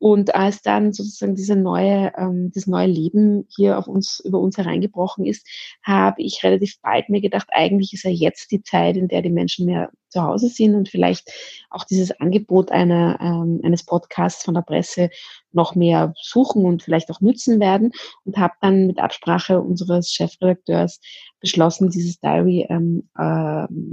Und 0.00 0.34
als 0.34 0.62
dann 0.62 0.94
sozusagen 0.94 1.34
diese 1.36 1.56
neue, 1.56 2.12
ähm, 2.16 2.50
das 2.54 2.66
neue 2.66 2.86
Leben 2.86 3.46
hier 3.54 3.78
auf 3.78 3.86
uns, 3.86 4.20
über 4.24 4.40
uns 4.40 4.56
hereingebrochen 4.56 5.26
ist, 5.26 5.46
habe 5.82 6.22
ich 6.22 6.42
relativ 6.42 6.80
bald 6.80 7.10
mir 7.10 7.20
gedacht, 7.20 7.48
eigentlich 7.52 7.92
ist 7.92 8.04
ja 8.04 8.10
jetzt 8.10 8.50
die 8.50 8.62
Zeit, 8.62 8.96
in 8.96 9.08
der 9.08 9.20
die 9.20 9.28
Menschen 9.30 9.66
mehr 9.66 9.90
zu 10.10 10.22
Hause 10.22 10.48
sind 10.48 10.74
und 10.74 10.88
vielleicht 10.88 11.30
auch 11.70 11.84
dieses 11.84 12.10
Angebot 12.20 12.70
einer, 12.70 13.18
ähm, 13.20 13.60
eines 13.62 13.84
Podcasts 13.84 14.44
von 14.44 14.54
der 14.54 14.62
Presse 14.62 15.10
noch 15.52 15.74
mehr 15.74 16.14
suchen 16.20 16.64
und 16.64 16.82
vielleicht 16.82 17.10
auch 17.10 17.20
nützen 17.20 17.60
werden 17.60 17.92
und 18.24 18.38
habe 18.38 18.54
dann 18.60 18.86
mit 18.86 18.98
Absprache 18.98 19.60
unseres 19.60 20.10
Chefredakteurs 20.10 21.00
beschlossen, 21.40 21.90
dieses 21.90 22.20
Diary 22.20 22.66
ähm, 22.68 23.08
äh, 23.18 23.22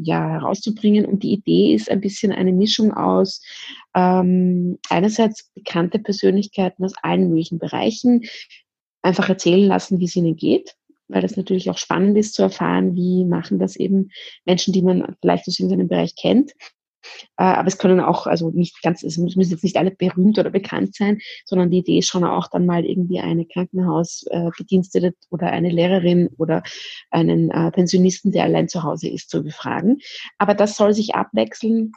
ja 0.03 0.29
herauszubringen. 0.29 1.05
Und 1.05 1.23
die 1.23 1.33
Idee 1.33 1.73
ist 1.73 1.89
ein 1.89 2.01
bisschen 2.01 2.31
eine 2.31 2.51
Mischung 2.51 2.93
aus 2.93 3.41
ähm, 3.95 4.77
einerseits 4.89 5.49
bekannte 5.55 5.99
Persönlichkeiten 5.99 6.83
aus 6.83 6.93
allen 7.01 7.29
möglichen 7.29 7.59
Bereichen 7.59 8.23
einfach 9.01 9.29
erzählen 9.29 9.67
lassen, 9.67 9.99
wie 9.99 10.05
es 10.05 10.15
ihnen 10.15 10.35
geht 10.35 10.76
weil 11.07 11.21
das 11.21 11.37
natürlich 11.37 11.69
auch 11.69 11.77
spannend 11.77 12.17
ist 12.17 12.33
zu 12.33 12.43
erfahren, 12.43 12.95
wie 12.95 13.25
machen 13.25 13.59
das 13.59 13.75
eben 13.75 14.09
Menschen, 14.45 14.73
die 14.73 14.81
man 14.81 15.15
vielleicht 15.21 15.47
aus 15.47 15.59
irgendeinem 15.59 15.87
Bereich 15.87 16.15
kennt. 16.15 16.51
Äh, 17.37 17.43
aber 17.43 17.67
es 17.67 17.77
können 17.77 17.99
auch, 17.99 18.27
also 18.27 18.49
nicht 18.49 18.81
ganz, 18.81 19.03
es 19.03 19.17
müssen 19.17 19.51
jetzt 19.51 19.63
nicht 19.63 19.77
alle 19.77 19.91
berühmt 19.91 20.37
oder 20.39 20.49
bekannt 20.49 20.95
sein, 20.95 21.19
sondern 21.45 21.71
die 21.71 21.79
Idee 21.79 21.99
ist 21.99 22.07
schon 22.07 22.23
auch 22.23 22.47
dann 22.47 22.65
mal 22.65 22.85
irgendwie 22.85 23.19
eine 23.19 23.45
Krankenhausbedienstete 23.45 25.13
oder 25.29 25.47
eine 25.47 25.69
Lehrerin 25.69 26.29
oder 26.37 26.63
einen 27.11 27.51
äh, 27.51 27.71
Pensionisten, 27.71 28.31
der 28.31 28.43
allein 28.43 28.67
zu 28.67 28.83
Hause 28.83 29.09
ist, 29.09 29.29
zu 29.29 29.43
befragen. 29.43 29.99
Aber 30.37 30.53
das 30.53 30.75
soll 30.75 30.93
sich 30.93 31.15
abwechseln 31.15 31.91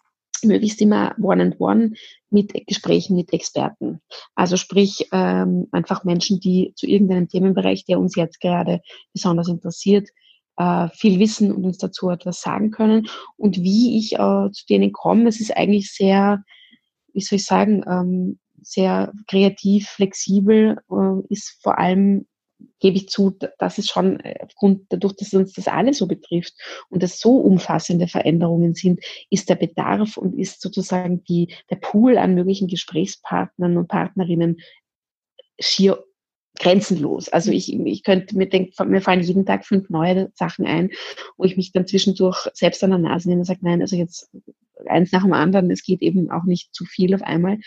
möglichst 0.44 0.80
immer 0.80 1.14
One-and-One 1.20 1.92
mit 2.30 2.52
Gesprächen 2.66 3.16
mit 3.16 3.32
Experten. 3.32 4.00
Also 4.35 4.56
sprich 4.56 5.09
ähm, 5.12 5.68
einfach 5.73 6.04
Menschen, 6.04 6.40
die 6.40 6.73
zu 6.76 6.87
irgendeinem 6.87 7.28
Themenbereich, 7.28 7.85
der 7.85 7.99
uns 7.99 8.16
jetzt 8.16 8.40
gerade 8.40 8.80
besonders 9.12 9.49
interessiert, 9.49 10.09
äh, 10.56 10.88
viel 10.92 11.18
wissen 11.18 11.52
und 11.52 11.64
uns 11.64 11.78
dazu 11.78 12.11
etwas 12.11 12.40
sagen 12.40 12.70
können. 12.70 13.09
Und 13.37 13.59
wie 13.62 13.99
ich 13.99 14.14
äh, 14.14 14.50
zu 14.52 14.66
denen 14.68 14.92
komme, 14.92 15.28
es 15.28 15.40
ist 15.40 15.56
eigentlich 15.56 15.92
sehr, 15.92 16.44
wie 17.12 17.20
soll 17.20 17.37
ich 17.37 17.47
sagen, 17.47 17.82
ähm, 17.88 18.38
sehr 18.62 19.12
kreativ, 19.26 19.88
flexibel, 19.88 20.78
äh, 20.90 21.32
ist 21.32 21.59
vor 21.62 21.78
allem 21.78 22.26
gebe 22.78 22.96
ich 22.96 23.08
zu, 23.08 23.36
dass 23.58 23.78
es 23.78 23.88
schon 23.88 24.20
äh, 24.20 24.36
aufgrund 24.40 24.86
dadurch, 24.88 25.14
dass 25.14 25.34
uns 25.34 25.52
das 25.52 25.68
alle 25.68 25.92
so 25.92 26.06
betrifft 26.06 26.54
und 26.88 27.02
es 27.02 27.20
so 27.20 27.36
umfassende 27.36 28.08
Veränderungen 28.08 28.75
sind, 28.75 29.00
ist 29.30 29.49
der 29.49 29.56
Bedarf 29.56 30.16
und 30.16 30.38
ist 30.38 30.60
sozusagen 30.60 31.25
die, 31.25 31.54
der 31.70 31.76
Pool 31.76 32.18
an 32.18 32.34
möglichen 32.34 32.68
Gesprächspartnern 32.68 33.76
und 33.76 33.88
Partnerinnen 33.88 34.60
schier 35.58 36.02
grenzenlos. 36.58 37.28
Also 37.28 37.52
ich, 37.52 37.73
ich 37.73 38.02
könnte 38.02 38.36
mir 38.36 38.49
denken, 38.49 38.90
mir 38.90 39.00
fallen 39.00 39.23
jeden 39.23 39.46
Tag 39.46 39.64
fünf 39.64 39.88
neue 39.88 40.30
Sachen 40.34 40.66
ein, 40.66 40.90
wo 41.36 41.44
ich 41.44 41.56
mich 41.56 41.73
dann 41.73 41.86
zwischendurch 41.86 42.49
selbst 42.54 42.82
an 42.82 42.90
der 42.90 42.99
Nase 42.99 43.28
nehme 43.28 43.40
und 43.40 43.46
sage, 43.46 43.60
nein, 43.62 43.80
also 43.80 43.96
jetzt 43.96 44.30
eins 44.86 45.12
nach 45.12 45.23
dem 45.23 45.32
anderen, 45.32 45.70
es 45.70 45.82
geht 45.82 46.02
eben 46.02 46.30
auch 46.30 46.44
nicht 46.44 46.75
zu 46.75 46.84
viel 46.84 47.14
auf 47.14 47.23
einmal. 47.23 47.58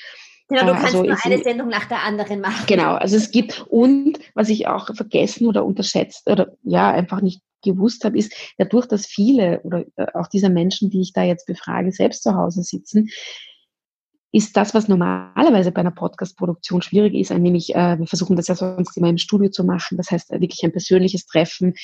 Genau, 0.53 0.65
du 0.65 0.71
äh, 0.71 0.81
kannst 0.81 0.95
also 0.95 1.03
nur 1.03 1.17
eine 1.23 1.43
Sendung 1.43 1.67
nach 1.69 1.85
der 1.85 2.03
anderen 2.03 2.39
machen. 2.41 2.65
Genau, 2.67 2.93
also 2.93 3.17
es 3.17 3.31
gibt, 3.31 3.65
und 3.69 4.19
was 4.35 4.49
ich 4.49 4.67
auch 4.67 4.93
vergessen 4.93 5.47
oder 5.47 5.65
unterschätzt 5.65 6.29
oder 6.29 6.55
ja, 6.63 6.91
einfach 6.91 7.21
nicht 7.21 7.41
gewusst 7.63 8.03
habe, 8.03 8.17
ist, 8.17 8.33
dadurch, 8.57 8.87
dass 8.87 9.05
viele 9.05 9.61
oder 9.61 9.85
äh, 9.95 10.05
auch 10.13 10.27
dieser 10.27 10.49
Menschen, 10.49 10.89
die 10.89 11.01
ich 11.01 11.13
da 11.13 11.23
jetzt 11.23 11.47
befrage, 11.47 11.91
selbst 11.91 12.23
zu 12.23 12.35
Hause 12.35 12.61
sitzen, 12.61 13.09
ist 14.31 14.57
das, 14.57 14.73
was 14.73 14.87
normalerweise 14.87 15.71
bei 15.71 15.81
einer 15.81 15.91
Podcast-Produktion 15.91 16.81
schwierig 16.81 17.13
ist, 17.13 17.31
nämlich 17.31 17.73
äh, 17.75 17.99
wir 17.99 18.07
versuchen 18.07 18.35
das 18.35 18.47
ja 18.47 18.55
sonst 18.55 18.97
immer 18.97 19.09
im 19.09 19.19
Studio 19.19 19.49
zu 19.49 19.63
machen, 19.63 19.97
das 19.97 20.09
heißt 20.09 20.31
wirklich 20.31 20.63
ein 20.63 20.71
persönliches 20.71 21.25
Treffen. 21.27 21.75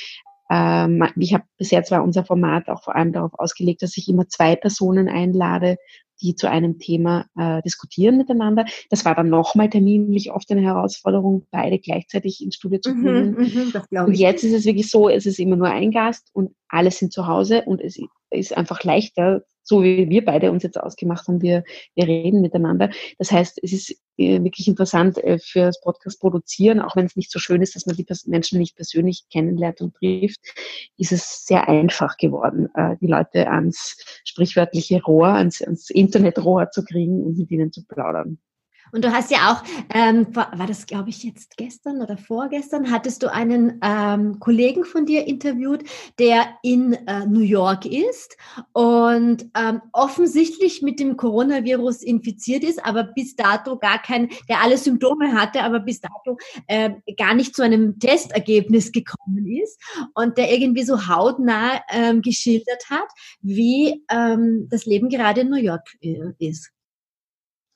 Ähm, 0.49 1.03
ich 1.17 1.33
habe 1.33 1.43
bisher 1.57 1.83
zwar 1.83 2.03
unser 2.03 2.25
Format 2.25 2.69
auch 2.69 2.83
vor 2.83 2.95
allem 2.95 3.13
darauf 3.13 3.31
ausgelegt, 3.37 3.81
dass 3.81 3.97
ich 3.97 4.07
immer 4.07 4.27
zwei 4.27 4.55
Personen 4.55 5.07
einlade, 5.07 5.77
die 6.21 6.35
zu 6.35 6.49
einem 6.49 6.79
Thema 6.79 7.27
äh, 7.37 7.61
diskutieren 7.61 8.17
miteinander. 8.17 8.65
Das 8.89 9.05
war 9.05 9.15
dann 9.15 9.29
nochmal 9.29 9.69
terminlich 9.69 10.31
oft 10.31 10.51
eine 10.51 10.61
Herausforderung, 10.61 11.47
beide 11.51 11.79
gleichzeitig 11.79 12.43
ins 12.43 12.55
Studio 12.55 12.79
zu 12.79 12.93
mhm, 12.93 13.03
bringen. 13.03 13.31
Mhm, 13.37 13.73
mh, 13.89 14.03
und 14.05 14.13
jetzt 14.13 14.43
ist 14.43 14.53
es 14.53 14.65
wirklich 14.65 14.89
so, 14.89 15.07
es 15.09 15.25
ist 15.25 15.39
immer 15.39 15.55
nur 15.55 15.69
ein 15.69 15.91
Gast 15.91 16.29
und 16.33 16.51
alle 16.67 16.91
sind 16.91 17.13
zu 17.13 17.27
Hause 17.27 17.63
und 17.65 17.81
es 17.81 17.97
ist 18.31 18.55
einfach 18.55 18.83
leichter, 18.83 19.43
so 19.69 19.83
wie 19.83 20.09
wir 20.09 20.25
beide 20.25 20.51
uns 20.51 20.63
jetzt 20.63 20.79
ausgemacht 20.79 21.27
haben, 21.27 21.41
wir, 21.41 21.63
wir 21.95 22.07
reden 22.07 22.41
miteinander. 22.41 22.89
Das 23.19 23.31
heißt, 23.31 23.59
es 23.61 23.71
ist 23.71 23.91
äh, 24.17 24.43
wirklich 24.43 24.67
interessant 24.67 25.23
äh, 25.23 25.37
fürs 25.37 25.79
Podcast 25.79 26.19
produzieren, 26.19 26.81
auch 26.81 26.95
wenn 26.95 27.05
es 27.05 27.15
nicht 27.15 27.31
so 27.31 27.37
schön 27.37 27.61
ist, 27.61 27.75
dass 27.75 27.85
man 27.85 27.95
die 27.95 28.05
Menschen 28.25 28.57
nicht 28.57 28.75
persönlich 28.75 29.25
kennenlernt 29.31 29.79
und 29.81 29.93
trifft, 29.95 30.39
ist 30.97 31.11
es 31.11 31.45
sehr 31.45 31.69
einfach 31.69 32.17
geworden, 32.17 32.67
äh, 32.73 32.97
die 32.99 33.07
Leute 33.07 33.47
ans 33.47 33.95
sprichwörtliche 34.25 35.03
Rohr, 35.03 35.27
ans, 35.27 35.61
ans 35.61 35.91
Internetrohr 35.91 36.71
zu 36.71 36.83
kriegen 36.83 37.23
und 37.23 37.37
mit 37.37 37.51
ihnen 37.51 37.71
zu 37.71 37.85
plaudern. 37.85 38.39
Und 38.91 39.05
du 39.05 39.11
hast 39.11 39.31
ja 39.31 39.51
auch, 39.51 39.63
ähm, 39.93 40.27
war 40.35 40.67
das 40.67 40.85
glaube 40.85 41.09
ich 41.09 41.23
jetzt 41.23 41.57
gestern 41.57 42.01
oder 42.01 42.17
vorgestern, 42.17 42.91
hattest 42.91 43.23
du 43.23 43.31
einen 43.31 43.79
ähm, 43.83 44.39
Kollegen 44.39 44.83
von 44.83 45.05
dir 45.05 45.27
interviewt, 45.27 45.83
der 46.17 46.47
in 46.63 46.93
äh, 46.93 47.25
New 47.25 47.41
York 47.41 47.85
ist 47.85 48.37
und 48.73 49.49
ähm, 49.55 49.81
offensichtlich 49.93 50.81
mit 50.81 50.99
dem 50.99 51.17
Coronavirus 51.17 52.03
infiziert 52.03 52.63
ist, 52.63 52.83
aber 52.83 53.03
bis 53.03 53.35
dato 53.35 53.77
gar 53.77 54.01
kein, 54.01 54.29
der 54.47 54.61
alle 54.61 54.77
Symptome 54.77 55.33
hatte, 55.33 55.61
aber 55.61 55.79
bis 55.79 56.01
dato 56.01 56.37
äh, 56.67 56.91
gar 57.17 57.33
nicht 57.33 57.55
zu 57.55 57.61
einem 57.61 57.99
Testergebnis 57.99 58.91
gekommen 58.91 59.47
ist 59.63 59.79
und 60.13 60.37
der 60.37 60.51
irgendwie 60.51 60.83
so 60.83 61.07
hautnah 61.07 61.81
ähm, 61.91 62.21
geschildert 62.21 62.89
hat, 62.89 63.07
wie 63.41 64.03
ähm, 64.09 64.67
das 64.69 64.85
Leben 64.85 65.09
gerade 65.09 65.41
in 65.41 65.49
New 65.49 65.57
York 65.57 65.89
äh, 66.01 66.33
ist. 66.39 66.71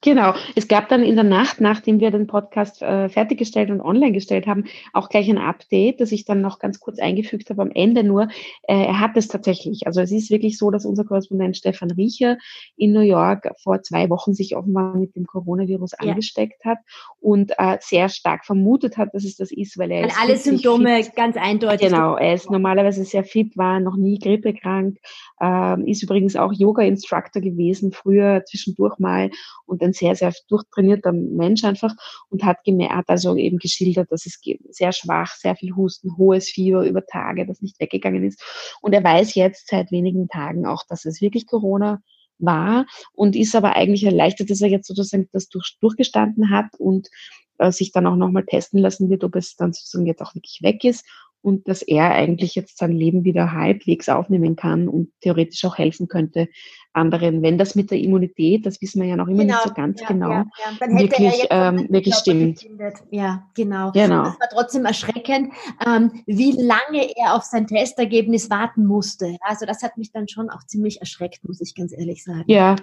Genau. 0.04 0.34
Es 0.56 0.68
gab 0.68 0.90
dann 0.90 1.02
in 1.02 1.16
der 1.16 1.24
Nacht, 1.24 1.62
nachdem 1.62 2.02
wir 2.02 2.12
den 2.12 2.28
Podcast 2.28 2.82
äh, 2.82 3.08
fertiggestellt 3.08 3.72
und 3.72 3.80
online 3.80 4.12
gestellt 4.12 4.48
haben, 4.48 4.66
auch 4.92 5.08
gleich 5.08 5.30
ein 5.30 5.38
Update, 5.38 6.02
das 6.02 6.12
ich 6.12 6.26
dann 6.26 6.42
noch 6.42 6.60
ganz 6.60 6.82
kurz 6.82 7.00
eingefügt 7.00 7.50
habe 7.50 7.62
am 7.62 7.72
Ende 7.72 8.04
nur. 8.04 8.28
Äh, 8.64 8.84
er 8.86 9.00
hat 9.00 9.16
es 9.16 9.30
tatsächlich. 9.30 9.88
Also 9.88 10.02
es 10.02 10.12
ist 10.12 10.30
wirklich 10.30 10.58
so, 10.58 10.72
dass 10.72 10.86
unser 10.86 11.06
Korrespondent 11.06 11.56
Stefan 11.56 11.90
Riecher 11.92 12.38
in 12.76 12.92
New 12.92 13.00
York 13.00 13.50
vor 13.64 13.82
zwei 13.82 14.10
Wochen 14.10 14.34
sich 14.34 14.58
offenbar 14.58 14.98
mit 14.98 15.16
dem 15.16 15.26
Coronavirus 15.26 15.92
ja. 15.94 16.10
angesteckt 16.10 16.66
hat 16.66 16.80
und 17.22 17.54
äh, 17.58 17.78
sehr 17.80 18.10
stark 18.10 18.46
vermutet 18.46 18.98
hat, 18.98 19.14
dass 19.14 19.24
es 19.24 19.38
das 19.38 19.52
ist, 19.52 19.78
weil 19.78 19.90
er 19.90 20.04
weil 20.04 20.12
alle 20.22 20.36
Symptome 20.36 21.02
fit. 21.02 21.16
ganz 21.16 21.38
eindeutig. 21.38 21.88
Genau, 21.88 22.18
er 22.18 22.34
ist 22.34 22.52
normalerweise 22.52 23.06
sehr 23.06 23.24
fit, 23.24 23.56
war 23.56 23.80
noch 23.80 23.96
nie 23.96 24.20
grippekrank, 24.20 24.98
äh, 25.40 25.90
ist 25.90 26.04
übrigens 26.04 26.36
auch 26.36 26.52
Yoga-Instructor 26.52 27.42
gewesen, 27.42 27.94
früher 27.94 28.44
zwischendurch 28.46 29.00
mal 29.00 29.32
und 29.66 29.82
ein 29.82 29.93
sehr, 29.94 30.16
sehr 30.16 30.34
durchtrainierter 30.48 31.12
Mensch 31.12 31.64
einfach 31.64 31.94
und 32.30 32.44
hat 32.44 32.64
gemerkt, 32.64 33.10
also 33.10 33.36
eben 33.36 33.58
geschildert, 33.58 34.12
dass 34.12 34.26
es 34.26 34.40
sehr 34.70 34.92
schwach, 34.92 35.34
sehr 35.36 35.56
viel 35.56 35.76
Husten, 35.76 36.18
hohes 36.18 36.50
Fieber 36.50 36.86
über 36.86 37.06
Tage, 37.06 37.46
das 37.46 37.62
nicht 37.62 37.80
weggegangen 37.80 38.24
ist. 38.24 38.44
Und 38.82 38.94
er 38.94 39.04
weiß 39.04 39.36
jetzt 39.36 39.70
seit 39.70 39.92
wenigen 39.92 40.28
Tagen 40.28 40.66
auch, 40.66 40.84
dass 40.88 41.06
es 41.06 41.22
wirklich 41.22 41.48
Corona 41.48 42.02
war 42.40 42.86
und 43.14 43.36
ist 43.36 43.56
aber 43.56 43.76
eigentlich 43.76 44.04
erleichtert, 44.04 44.50
dass 44.50 44.62
er 44.62 44.70
jetzt 44.70 44.88
sozusagen 44.88 45.30
das 45.32 45.50
durch, 45.50 45.78
durchgestanden 45.80 46.50
hat 46.50 46.68
und 46.78 47.10
äh, 47.58 47.72
sich 47.72 47.92
dann 47.92 48.08
auch 48.08 48.16
nochmal 48.16 48.46
testen 48.46 48.80
lassen 48.80 49.10
wird, 49.10 49.24
ob 49.24 49.36
es 49.36 49.56
dann 49.56 49.74
sozusagen 49.74 50.08
jetzt 50.08 50.22
auch 50.22 50.36
wirklich 50.36 50.60
weg 50.62 50.84
ist 50.84 51.06
und 51.44 51.68
dass 51.68 51.82
er 51.82 52.12
eigentlich 52.12 52.56
jetzt 52.56 52.78
sein 52.78 52.94
Leben 52.94 53.26
wieder 53.26 53.52
halbwegs 53.52 54.10
aufnehmen 54.10 54.56
kann 54.56 54.88
und 54.88 55.12
theoretisch 55.22 55.64
auch 55.66 55.78
helfen 55.78 56.08
könnte 56.08 56.48
anderen. 56.94 57.42
Wenn 57.42 57.58
das 57.58 57.76
mit 57.76 57.92
der 57.92 58.00
Immunität, 58.00 58.66
das 58.66 58.82
wissen 58.82 59.02
wir 59.02 59.10
ja 59.10 59.16
noch 59.16 59.28
immer 59.28 59.44
genau, 59.44 59.56
nicht 59.56 59.68
so 59.68 59.74
ganz 59.74 60.02
ja, 60.02 60.08
genau, 60.08 60.30
ja, 60.30 60.46
ja. 60.80 61.00
wirklich, 61.00 61.48
ähm, 61.50 61.88
wirklich 61.90 62.16
stimmt. 62.16 62.66
Ja, 63.12 63.44
genau. 63.56 63.92
genau. 63.92 64.24
Das 64.24 64.40
war 64.40 64.50
trotzdem 64.52 64.86
erschreckend, 64.86 65.54
ähm, 65.86 66.24
wie 66.26 66.52
lange 66.52 67.10
er 67.18 67.36
auf 67.36 67.44
sein 67.44 67.68
Testergebnis 67.68 68.50
warten 68.50 68.86
musste. 68.86 69.38
Also 69.42 69.66
das 69.66 69.84
hat 69.84 69.98
mich 69.98 70.12
dann 70.12 70.28
schon 70.28 70.50
auch 70.50 70.64
ziemlich 70.66 71.02
erschreckt, 71.02 71.44
muss 71.48 71.62
ich 71.62 71.76
ganz 71.76 71.92
ehrlich 71.92 72.24
sagen. 72.24 72.46
Ja, 72.48 72.76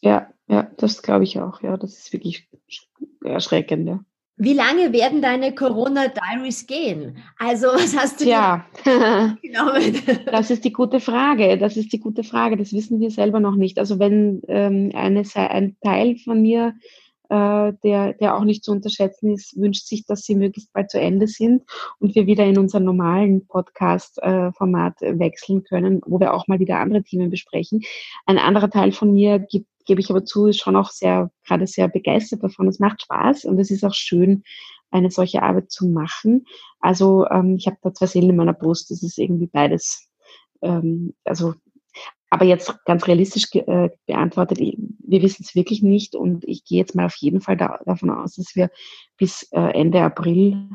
ja, 0.00 0.30
ja, 0.46 0.70
das 0.76 1.02
glaube 1.02 1.24
ich 1.24 1.40
auch. 1.40 1.62
Ja, 1.62 1.76
das 1.76 1.96
ist 1.98 2.12
wirklich 2.12 2.48
erschreckend. 3.24 3.88
Ja. 3.88 4.00
Wie 4.38 4.52
lange 4.52 4.92
werden 4.92 5.22
deine 5.22 5.54
Corona-Diaries 5.54 6.66
gehen? 6.66 7.16
Also, 7.38 7.68
was 7.68 7.96
hast 7.96 8.20
du 8.20 8.26
ja. 8.26 8.66
genommen? 8.84 9.98
Das 10.26 10.50
ist 10.50 10.64
die 10.64 10.72
gute 10.72 11.00
Frage. 11.00 11.56
Das 11.56 11.76
ist 11.78 11.92
die 11.92 12.00
gute 12.00 12.22
Frage. 12.22 12.58
Das 12.58 12.74
wissen 12.74 13.00
wir 13.00 13.10
selber 13.10 13.40
noch 13.40 13.56
nicht. 13.56 13.78
Also, 13.78 13.98
wenn 13.98 14.42
ähm, 14.48 14.90
eine, 14.94 15.22
ein 15.34 15.76
Teil 15.80 16.16
von 16.18 16.42
mir, 16.42 16.74
äh, 17.30 17.72
der, 17.82 18.12
der 18.12 18.36
auch 18.36 18.44
nicht 18.44 18.62
zu 18.62 18.72
unterschätzen 18.72 19.32
ist, 19.32 19.56
wünscht 19.56 19.86
sich, 19.86 20.04
dass 20.04 20.22
sie 20.22 20.34
möglichst 20.34 20.72
bald 20.72 20.90
zu 20.90 21.00
Ende 21.00 21.26
sind 21.26 21.62
und 21.98 22.14
wir 22.14 22.26
wieder 22.26 22.44
in 22.44 22.58
unser 22.58 22.78
normalen 22.78 23.46
Podcast-Format 23.46 25.02
äh, 25.02 25.18
wechseln 25.18 25.64
können, 25.64 26.02
wo 26.06 26.20
wir 26.20 26.34
auch 26.34 26.46
mal 26.46 26.60
wieder 26.60 26.78
andere 26.78 27.02
Themen 27.02 27.30
besprechen. 27.30 27.82
Ein 28.26 28.38
anderer 28.38 28.70
Teil 28.70 28.92
von 28.92 29.12
mir 29.12 29.38
gibt 29.38 29.66
gebe 29.86 30.00
ich 30.00 30.10
aber 30.10 30.24
zu, 30.24 30.46
ist 30.46 30.60
schon 30.60 30.76
auch 30.76 30.90
sehr, 30.90 31.30
gerade 31.46 31.66
sehr 31.66 31.88
begeistert 31.88 32.42
davon. 32.42 32.68
Es 32.68 32.78
macht 32.78 33.02
Spaß 33.02 33.44
und 33.44 33.58
es 33.58 33.70
ist 33.70 33.84
auch 33.84 33.94
schön, 33.94 34.42
eine 34.90 35.10
solche 35.10 35.42
Arbeit 35.42 35.70
zu 35.70 35.86
machen. 35.86 36.44
Also 36.80 37.26
ähm, 37.28 37.56
ich 37.56 37.66
habe 37.66 37.78
da 37.82 37.92
zwei 37.92 38.06
Seelen 38.06 38.30
in 38.30 38.36
meiner 38.36 38.52
Brust, 38.52 38.90
das 38.90 39.02
ist 39.02 39.18
irgendwie 39.18 39.46
beides. 39.46 40.08
Ähm, 40.62 41.14
also, 41.24 41.54
aber 42.30 42.44
jetzt 42.44 42.84
ganz 42.84 43.06
realistisch 43.06 43.46
äh, 43.54 43.90
beantwortet, 44.06 44.58
wir 44.58 45.22
wissen 45.22 45.44
es 45.44 45.54
wirklich 45.54 45.82
nicht 45.82 46.14
und 46.14 46.44
ich 46.44 46.64
gehe 46.64 46.78
jetzt 46.78 46.94
mal 46.94 47.06
auf 47.06 47.16
jeden 47.16 47.40
Fall 47.40 47.56
da, 47.56 47.78
davon 47.84 48.10
aus, 48.10 48.34
dass 48.34 48.56
wir 48.56 48.70
bis 49.16 49.44
äh, 49.52 49.60
Ende 49.60 50.02
April 50.02 50.68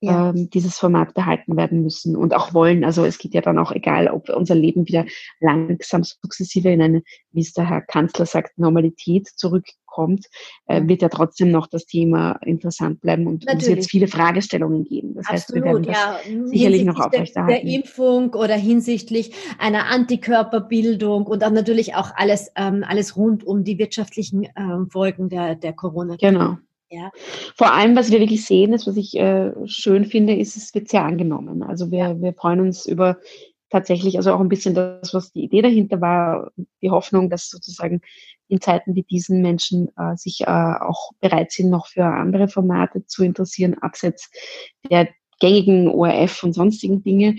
ja. 0.00 0.30
ähm, 0.30 0.50
dieses 0.50 0.78
Format 0.78 1.14
behalten 1.14 1.56
werden 1.56 1.82
müssen 1.82 2.16
und 2.16 2.34
auch 2.34 2.54
wollen. 2.54 2.84
Also 2.84 3.04
es 3.04 3.18
geht 3.18 3.34
ja 3.34 3.40
dann 3.40 3.58
auch 3.58 3.72
egal, 3.72 4.08
ob 4.08 4.28
unser 4.28 4.54
Leben 4.54 4.86
wieder 4.86 5.06
langsam 5.40 6.04
sukzessive 6.04 6.70
in 6.70 6.82
eine, 6.82 7.02
wie 7.32 7.40
es 7.40 7.52
der 7.52 7.68
Herr 7.68 7.80
Kanzler 7.80 8.26
sagt, 8.26 8.58
Normalität 8.58 9.28
zurückkommt, 9.36 10.26
äh, 10.66 10.82
wird 10.86 11.02
ja 11.02 11.08
trotzdem 11.08 11.50
noch 11.50 11.66
das 11.66 11.86
Thema 11.86 12.32
interessant 12.44 13.00
bleiben 13.00 13.26
und 13.26 13.46
es 13.48 13.66
wird 13.66 13.86
viele 13.86 14.08
Fragestellungen 14.08 14.84
geben. 14.84 15.14
Das 15.14 15.26
Absolut, 15.26 15.34
heißt, 15.34 15.54
wir 15.54 15.64
werden 15.64 15.82
das 15.84 15.96
ja. 15.96 16.46
sicherlich 16.46 16.84
noch 16.84 17.00
aufrechterhalten. 17.00 17.54
Der, 17.54 17.64
der 17.64 17.74
Impfung 17.74 18.34
oder 18.34 18.54
hinsichtlich 18.54 19.32
einer 19.58 19.86
Antikörperbildung 19.86 21.26
und 21.26 21.40
dann 21.40 21.54
natürlich 21.54 21.94
auch 21.94 22.10
alles, 22.14 22.50
ähm, 22.56 22.84
alles 22.86 23.16
rund 23.16 23.44
um 23.44 23.64
die 23.64 23.78
wirtschaftlichen 23.78 24.46
ähm, 24.56 24.88
Folgen 24.90 25.30
der, 25.30 25.54
der 25.54 25.72
Corona. 25.72 26.16
Genau. 26.16 26.58
Ja. 26.90 27.10
Vor 27.56 27.72
allem, 27.72 27.96
was 27.96 28.10
wir 28.10 28.20
wirklich 28.20 28.44
sehen, 28.44 28.72
ist, 28.72 28.86
was 28.86 28.96
ich 28.96 29.16
äh, 29.16 29.52
schön 29.66 30.04
finde, 30.04 30.36
ist, 30.36 30.56
es 30.56 30.72
wird 30.72 30.88
sehr 30.88 31.04
angenommen. 31.04 31.62
Also 31.62 31.90
wir, 31.90 31.98
ja. 31.98 32.20
wir 32.20 32.32
freuen 32.32 32.60
uns 32.60 32.86
über 32.86 33.18
tatsächlich, 33.70 34.16
also 34.16 34.32
auch 34.32 34.40
ein 34.40 34.48
bisschen 34.48 34.74
das, 34.74 35.12
was 35.12 35.32
die 35.32 35.42
Idee 35.42 35.62
dahinter 35.62 36.00
war, 36.00 36.52
die 36.82 36.90
Hoffnung, 36.90 37.28
dass 37.28 37.50
sozusagen 37.50 38.00
in 38.48 38.60
Zeiten 38.60 38.94
wie 38.94 39.02
diesen 39.02 39.42
Menschen 39.42 39.88
äh, 39.96 40.16
sich 40.16 40.42
äh, 40.42 40.46
auch 40.46 41.10
bereit 41.20 41.50
sind, 41.50 41.70
noch 41.70 41.88
für 41.88 42.04
andere 42.04 42.46
Formate 42.46 43.04
zu 43.06 43.24
interessieren, 43.24 43.74
abseits 43.80 44.30
der 44.88 45.08
gängigen 45.40 45.88
ORF 45.88 46.44
und 46.44 46.52
sonstigen 46.52 47.02
Dinge, 47.02 47.36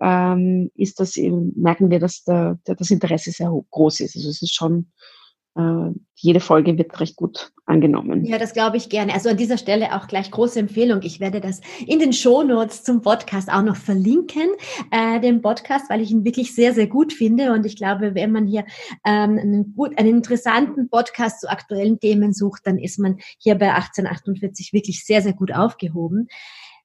ähm, 0.00 0.70
ist 0.74 1.00
das 1.00 1.16
eben, 1.16 1.52
merken 1.56 1.90
wir, 1.90 2.00
dass 2.00 2.24
der, 2.24 2.58
das 2.64 2.90
Interesse 2.90 3.30
sehr 3.30 3.50
groß 3.70 4.00
ist. 4.00 4.16
Also 4.16 4.28
es 4.28 4.42
ist 4.42 4.54
schon 4.54 4.80
äh, 4.80 5.21
jede 5.54 6.40
Folge 6.40 6.78
wird 6.78 6.98
recht 7.00 7.16
gut 7.16 7.52
angenommen. 7.66 8.24
Ja, 8.24 8.38
das 8.38 8.54
glaube 8.54 8.76
ich 8.76 8.88
gerne. 8.88 9.12
Also 9.12 9.28
an 9.28 9.36
dieser 9.36 9.58
Stelle 9.58 9.94
auch 9.94 10.06
gleich 10.06 10.30
große 10.30 10.58
Empfehlung. 10.58 11.02
Ich 11.02 11.20
werde 11.20 11.40
das 11.40 11.60
in 11.86 11.98
den 11.98 12.12
Shownotes 12.12 12.84
zum 12.84 13.02
Podcast 13.02 13.52
auch 13.52 13.62
noch 13.62 13.76
verlinken, 13.76 14.48
äh, 14.90 15.20
den 15.20 15.42
Podcast, 15.42 15.90
weil 15.90 16.00
ich 16.00 16.10
ihn 16.10 16.24
wirklich 16.24 16.54
sehr, 16.54 16.72
sehr 16.72 16.86
gut 16.86 17.12
finde. 17.12 17.52
Und 17.52 17.66
ich 17.66 17.76
glaube, 17.76 18.14
wenn 18.14 18.32
man 18.32 18.46
hier 18.46 18.64
ähm, 19.04 19.38
einen, 19.38 19.74
gut, 19.74 19.98
einen 19.98 20.08
interessanten 20.16 20.88
Podcast 20.88 21.40
zu 21.40 21.50
aktuellen 21.50 22.00
Themen 22.00 22.32
sucht, 22.32 22.62
dann 22.66 22.78
ist 22.78 22.98
man 22.98 23.18
hier 23.38 23.56
bei 23.56 23.74
1848 23.74 24.72
wirklich 24.72 25.04
sehr, 25.04 25.22
sehr 25.22 25.34
gut 25.34 25.52
aufgehoben. 25.52 26.28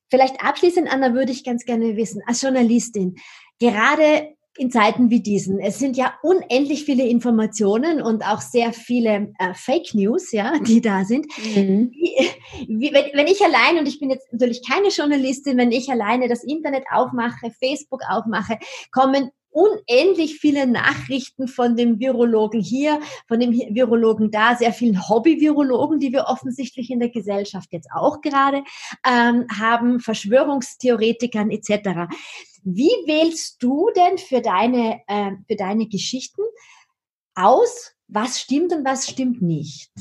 Vielleicht 0.09 0.43
abschließend, 0.43 0.91
Anna, 0.91 1.13
würde 1.13 1.31
ich 1.31 1.43
ganz 1.43 1.63
gerne 1.63 1.95
wissen, 1.95 2.21
als 2.25 2.41
Journalistin, 2.41 3.15
gerade 3.59 4.36
in 4.57 4.71
Zeiten 4.71 5.09
wie 5.09 5.21
diesen. 5.21 5.59
Es 5.59 5.79
sind 5.79 5.97
ja 5.97 6.13
unendlich 6.23 6.83
viele 6.83 7.05
Informationen 7.05 8.01
und 8.01 8.23
auch 8.23 8.41
sehr 8.41 8.73
viele 8.73 9.33
äh, 9.39 9.53
Fake 9.53 9.93
News, 9.93 10.31
ja, 10.31 10.53
die 10.61 10.81
da 10.81 11.03
sind. 11.05 11.27
Mhm. 11.55 11.91
Wie, 11.91 12.79
wie, 12.79 12.93
wenn, 12.93 13.05
wenn 13.13 13.27
ich 13.27 13.41
allein, 13.41 13.79
und 13.79 13.87
ich 13.87 13.99
bin 13.99 14.09
jetzt 14.09 14.31
natürlich 14.31 14.61
keine 14.67 14.89
Journalistin, 14.89 15.57
wenn 15.57 15.71
ich 15.71 15.89
alleine 15.89 16.27
das 16.27 16.43
Internet 16.43 16.85
aufmache, 16.91 17.51
Facebook 17.59 18.01
aufmache, 18.09 18.57
kommen 18.91 19.31
unendlich 19.57 20.39
viele 20.39 20.67
Nachrichten 20.67 21.47
von 21.47 21.75
dem 21.75 21.99
Virologen 21.99 22.61
hier, 22.61 22.99
von 23.27 23.39
dem 23.39 23.53
Virologen 23.53 24.29
da, 24.29 24.55
sehr 24.55 24.71
vielen 24.71 25.09
Hobby-Virologen, 25.09 25.99
die 25.99 26.11
wir 26.11 26.25
offensichtlich 26.25 26.91
in 26.91 26.99
der 26.99 27.09
Gesellschaft 27.09 27.69
jetzt 27.71 27.89
auch 27.91 28.21
gerade 28.21 28.63
ähm, 29.03 29.47
haben, 29.59 29.99
Verschwörungstheoretikern 29.99 31.49
etc. 31.49 32.07
Wie 32.63 32.91
wählst 33.07 33.63
du 33.63 33.89
denn 33.95 34.19
für 34.19 34.41
deine, 34.41 35.01
äh, 35.07 35.31
für 35.47 35.55
deine 35.55 35.87
Geschichten 35.87 36.43
aus, 37.33 37.93
was 38.07 38.39
stimmt 38.39 38.71
und 38.73 38.85
was 38.85 39.09
stimmt 39.09 39.41
nicht? 39.41 39.91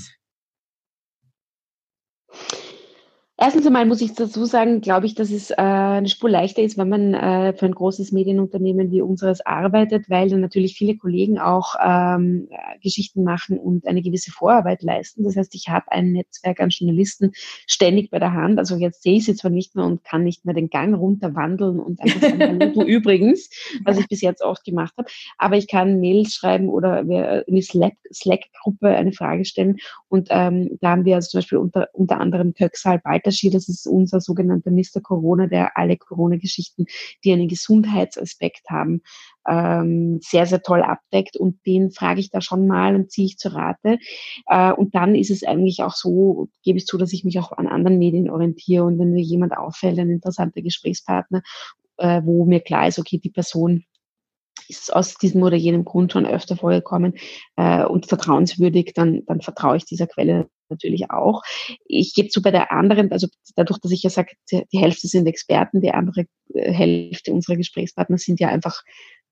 Erstens 3.38 3.66
einmal 3.66 3.85
muss 3.85 4.01
ich 4.01 4.14
dazu 4.14 4.46
sagen, 4.46 4.81
glaube 4.81 5.05
ich, 5.05 5.14
dass 5.14 5.31
es 5.31 5.51
äh, 5.51 5.57
eine 5.57 6.09
Spur 6.09 6.31
leichter 6.31 6.62
ist, 6.62 6.79
wenn 6.79 6.88
man 6.88 7.12
äh, 7.12 7.53
für 7.53 7.66
ein 7.66 7.75
großes 7.75 8.11
Medienunternehmen 8.11 8.90
wie 8.90 9.03
unseres 9.03 9.44
arbeitet, 9.44 10.09
weil 10.09 10.31
dann 10.31 10.40
natürlich 10.40 10.75
viele 10.75 10.96
Kollegen 10.96 11.38
auch 11.38 11.75
ähm, 11.85 12.49
Geschichten 12.83 13.25
machen 13.25 13.59
und 13.59 13.87
eine 13.87 14.01
gewisse 14.01 14.31
Vorarbeit 14.31 14.83
leisten. 14.83 15.22
Das 15.22 15.37
heißt, 15.37 15.55
ich 15.55 15.68
habe 15.68 15.92
ein 15.92 16.12
Netzwerk 16.12 16.61
an 16.61 16.70
Journalisten 16.70 17.33
ständig 17.66 18.11
bei 18.11 18.18
der 18.18 18.33
Hand. 18.33 18.59
Also 18.59 18.77
jetzt 18.77 19.03
sehe 19.03 19.16
ich 19.16 19.27
sie 19.27 19.35
zwar 19.35 19.51
nicht 19.51 19.77
mehr 19.77 19.85
und 19.85 20.03
kann 20.03 20.25
nicht 20.25 20.46
mehr 20.46 20.55
den 20.55 20.70
Gang 20.70 20.96
runter 20.96 21.35
wandeln 21.35 21.79
und 21.79 22.01
einfach 22.01 22.22
sagen, 22.22 22.59
du 22.59 22.83
übrigens, 22.87 23.51
was 23.85 23.99
ich 23.99 24.09
bis 24.09 24.22
jetzt 24.22 24.40
oft 24.40 24.64
gemacht 24.64 24.94
habe, 24.96 25.11
aber 25.37 25.59
ich 25.59 25.68
kann 25.68 26.01
Mails 26.01 26.33
schreiben 26.33 26.70
oder 26.70 27.01
in 27.01 27.55
die 27.55 27.62
Slack-Gruppe 27.62 28.88
eine 28.88 29.12
Frage 29.12 29.44
stellen 29.44 29.77
und 30.09 30.29
ähm, 30.31 30.79
da 30.81 30.92
haben 30.92 31.05
wir 31.05 31.16
also 31.16 31.29
zum 31.29 31.38
Beispiel 31.38 31.59
unter, 31.59 31.88
unter 31.92 32.18
anderem 32.18 32.55
Köxal 32.55 32.99
bald 32.99 33.25
Alterschi, 33.26 33.50
das 33.50 33.68
ist 33.68 33.86
unser 33.86 34.20
sogenannter 34.20 34.70
Mr. 34.70 35.00
Corona, 35.02 35.46
der 35.46 35.76
alle 35.76 35.96
Corona-Geschichten, 35.96 36.86
die 37.24 37.32
einen 37.32 37.48
Gesundheitsaspekt 37.48 38.70
haben, 38.70 39.02
ähm, 39.48 40.20
sehr, 40.22 40.46
sehr 40.46 40.62
toll 40.62 40.82
abdeckt 40.82 41.36
und 41.36 41.58
den 41.66 41.90
frage 41.90 42.20
ich 42.20 42.30
da 42.30 42.40
schon 42.40 42.66
mal 42.66 42.94
und 42.94 43.10
ziehe 43.10 43.26
ich 43.26 43.38
zur 43.38 43.54
Rate. 43.54 43.98
Äh, 44.46 44.72
und 44.72 44.94
dann 44.94 45.14
ist 45.14 45.30
es 45.30 45.42
eigentlich 45.42 45.82
auch 45.82 45.94
so, 45.94 46.48
gebe 46.62 46.78
ich 46.78 46.86
zu, 46.86 46.98
dass 46.98 47.12
ich 47.12 47.24
mich 47.24 47.38
auch 47.38 47.52
an 47.52 47.66
anderen 47.66 47.98
Medien 47.98 48.30
orientiere 48.30 48.84
und 48.84 48.98
wenn 48.98 49.12
mir 49.12 49.22
jemand 49.22 49.56
auffällt, 49.56 49.98
ein 49.98 50.10
interessanter 50.10 50.62
Gesprächspartner, 50.62 51.42
äh, 51.98 52.22
wo 52.24 52.44
mir 52.44 52.60
klar 52.60 52.88
ist, 52.88 52.98
okay, 52.98 53.18
die 53.18 53.30
Person 53.30 53.84
ist 54.68 54.94
aus 54.94 55.16
diesem 55.16 55.42
oder 55.42 55.57
jenem 55.57 55.85
Grund 55.85 56.12
schon 56.12 56.26
öfter 56.26 56.57
vorgekommen 56.57 57.14
äh, 57.57 57.85
und 57.85 58.07
vertrauenswürdig, 58.07 58.92
dann, 58.94 59.24
dann 59.26 59.40
vertraue 59.40 59.76
ich 59.76 59.85
dieser 59.85 60.07
Quelle 60.07 60.48
natürlich 60.68 61.11
auch. 61.11 61.42
Ich 61.87 62.14
gebe 62.14 62.29
zu 62.29 62.42
bei 62.42 62.50
der 62.50 62.72
anderen, 62.72 63.12
also 63.12 63.29
dadurch, 63.55 63.79
dass 63.81 63.92
ich 63.92 64.02
ja 64.02 64.11
sage, 64.11 64.33
die 64.50 64.79
Hälfte 64.79 65.09
sind 65.09 65.26
Experten, 65.26 65.81
die 65.81 65.92
andere 65.92 66.26
äh, 66.55 66.72
Hälfte 66.72 67.33
unserer 67.33 67.57
Gesprächspartner 67.57 68.18
sind 68.18 68.40
ja 68.40 68.48
einfach 68.48 68.83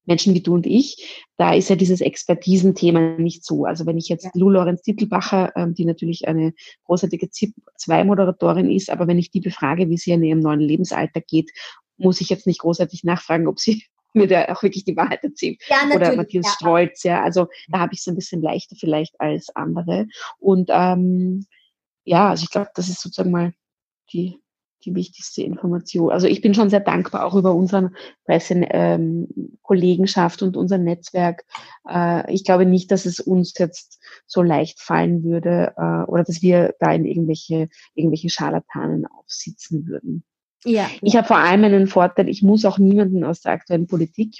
Menschen 0.05 0.33
wie 0.33 0.41
du 0.41 0.53
und 0.53 0.67
ich, 0.67 1.25
da 1.37 1.53
ist 1.53 1.69
ja 1.69 1.75
dieses 1.75 1.99
Expertisenthema 2.01 3.17
nicht 3.17 3.43
so. 3.43 3.65
Also 3.65 3.85
wenn 3.85 3.97
ich 3.97 4.07
jetzt. 4.07 4.29
Lou 4.35 4.49
Lorenz 4.49 4.83
Titelbacher, 4.83 5.51
ähm, 5.55 5.73
die 5.73 5.85
natürlich 5.85 6.27
eine 6.27 6.53
großartige 6.85 7.29
ZIP-2-Moderatorin 7.29 8.69
ist, 8.69 8.89
aber 8.89 9.07
wenn 9.07 9.17
ich 9.17 9.31
die 9.31 9.41
befrage, 9.41 9.89
wie 9.89 9.97
sie 9.97 10.11
in 10.11 10.23
ihrem 10.23 10.39
neuen 10.39 10.59
Lebensalter 10.59 11.21
geht, 11.21 11.51
muss 11.97 12.21
ich 12.21 12.29
jetzt 12.29 12.45
nicht 12.45 12.59
großartig 12.59 13.03
nachfragen, 13.03 13.47
ob 13.47 13.59
sie 13.59 13.83
mir 14.15 14.27
da 14.27 14.45
auch 14.45 14.63
wirklich 14.63 14.85
die 14.85 14.95
Wahrheit 14.95 15.23
erzählt. 15.23 15.61
Ja, 15.67 15.95
Oder 15.95 16.15
Matthias 16.15 16.45
ja. 16.45 16.51
Strolz, 16.51 17.03
ja. 17.03 17.23
Also 17.23 17.47
da 17.67 17.79
habe 17.79 17.93
ich 17.93 17.99
es 17.99 18.07
ein 18.07 18.15
bisschen 18.15 18.41
leichter 18.41 18.75
vielleicht 18.79 19.19
als 19.19 19.55
andere. 19.55 20.07
Und 20.39 20.69
ähm, 20.71 21.45
ja, 22.03 22.29
also 22.29 22.43
ich 22.43 22.51
glaube, 22.51 22.69
das 22.75 22.89
ist 22.89 23.01
sozusagen 23.01 23.31
mal 23.31 23.53
die 24.13 24.39
die 24.85 24.95
wichtigste 24.95 25.41
Information. 25.41 26.11
Also 26.11 26.27
ich 26.27 26.41
bin 26.41 26.53
schon 26.53 26.69
sehr 26.69 26.79
dankbar 26.79 27.25
auch 27.25 27.35
über 27.35 27.53
unseren 27.53 27.93
Pressekollegenschaft 28.25 30.41
ähm, 30.41 30.47
und 30.47 30.55
unser 30.57 30.77
Netzwerk. 30.77 31.43
Äh, 31.89 32.33
ich 32.33 32.45
glaube 32.45 32.65
nicht, 32.65 32.91
dass 32.91 33.05
es 33.05 33.19
uns 33.19 33.53
jetzt 33.57 33.99
so 34.27 34.41
leicht 34.41 34.79
fallen 34.79 35.23
würde 35.23 35.73
äh, 35.77 36.03
oder 36.09 36.23
dass 36.23 36.41
wir 36.41 36.73
da 36.79 36.93
in 36.93 37.03
irgendwelche, 37.05 37.67
irgendwelche 37.95 38.29
Scharlatanen 38.29 39.05
aufsitzen 39.07 39.87
würden. 39.87 40.23
Ja. 40.65 40.89
Ich 41.01 41.15
habe 41.15 41.27
vor 41.27 41.37
allem 41.37 41.63
einen 41.63 41.87
Vorteil, 41.87 42.27
ich 42.27 42.41
muss 42.41 42.65
auch 42.65 42.77
niemanden 42.77 43.23
aus 43.23 43.41
der 43.41 43.53
aktuellen 43.53 43.87
Politik 43.87 44.39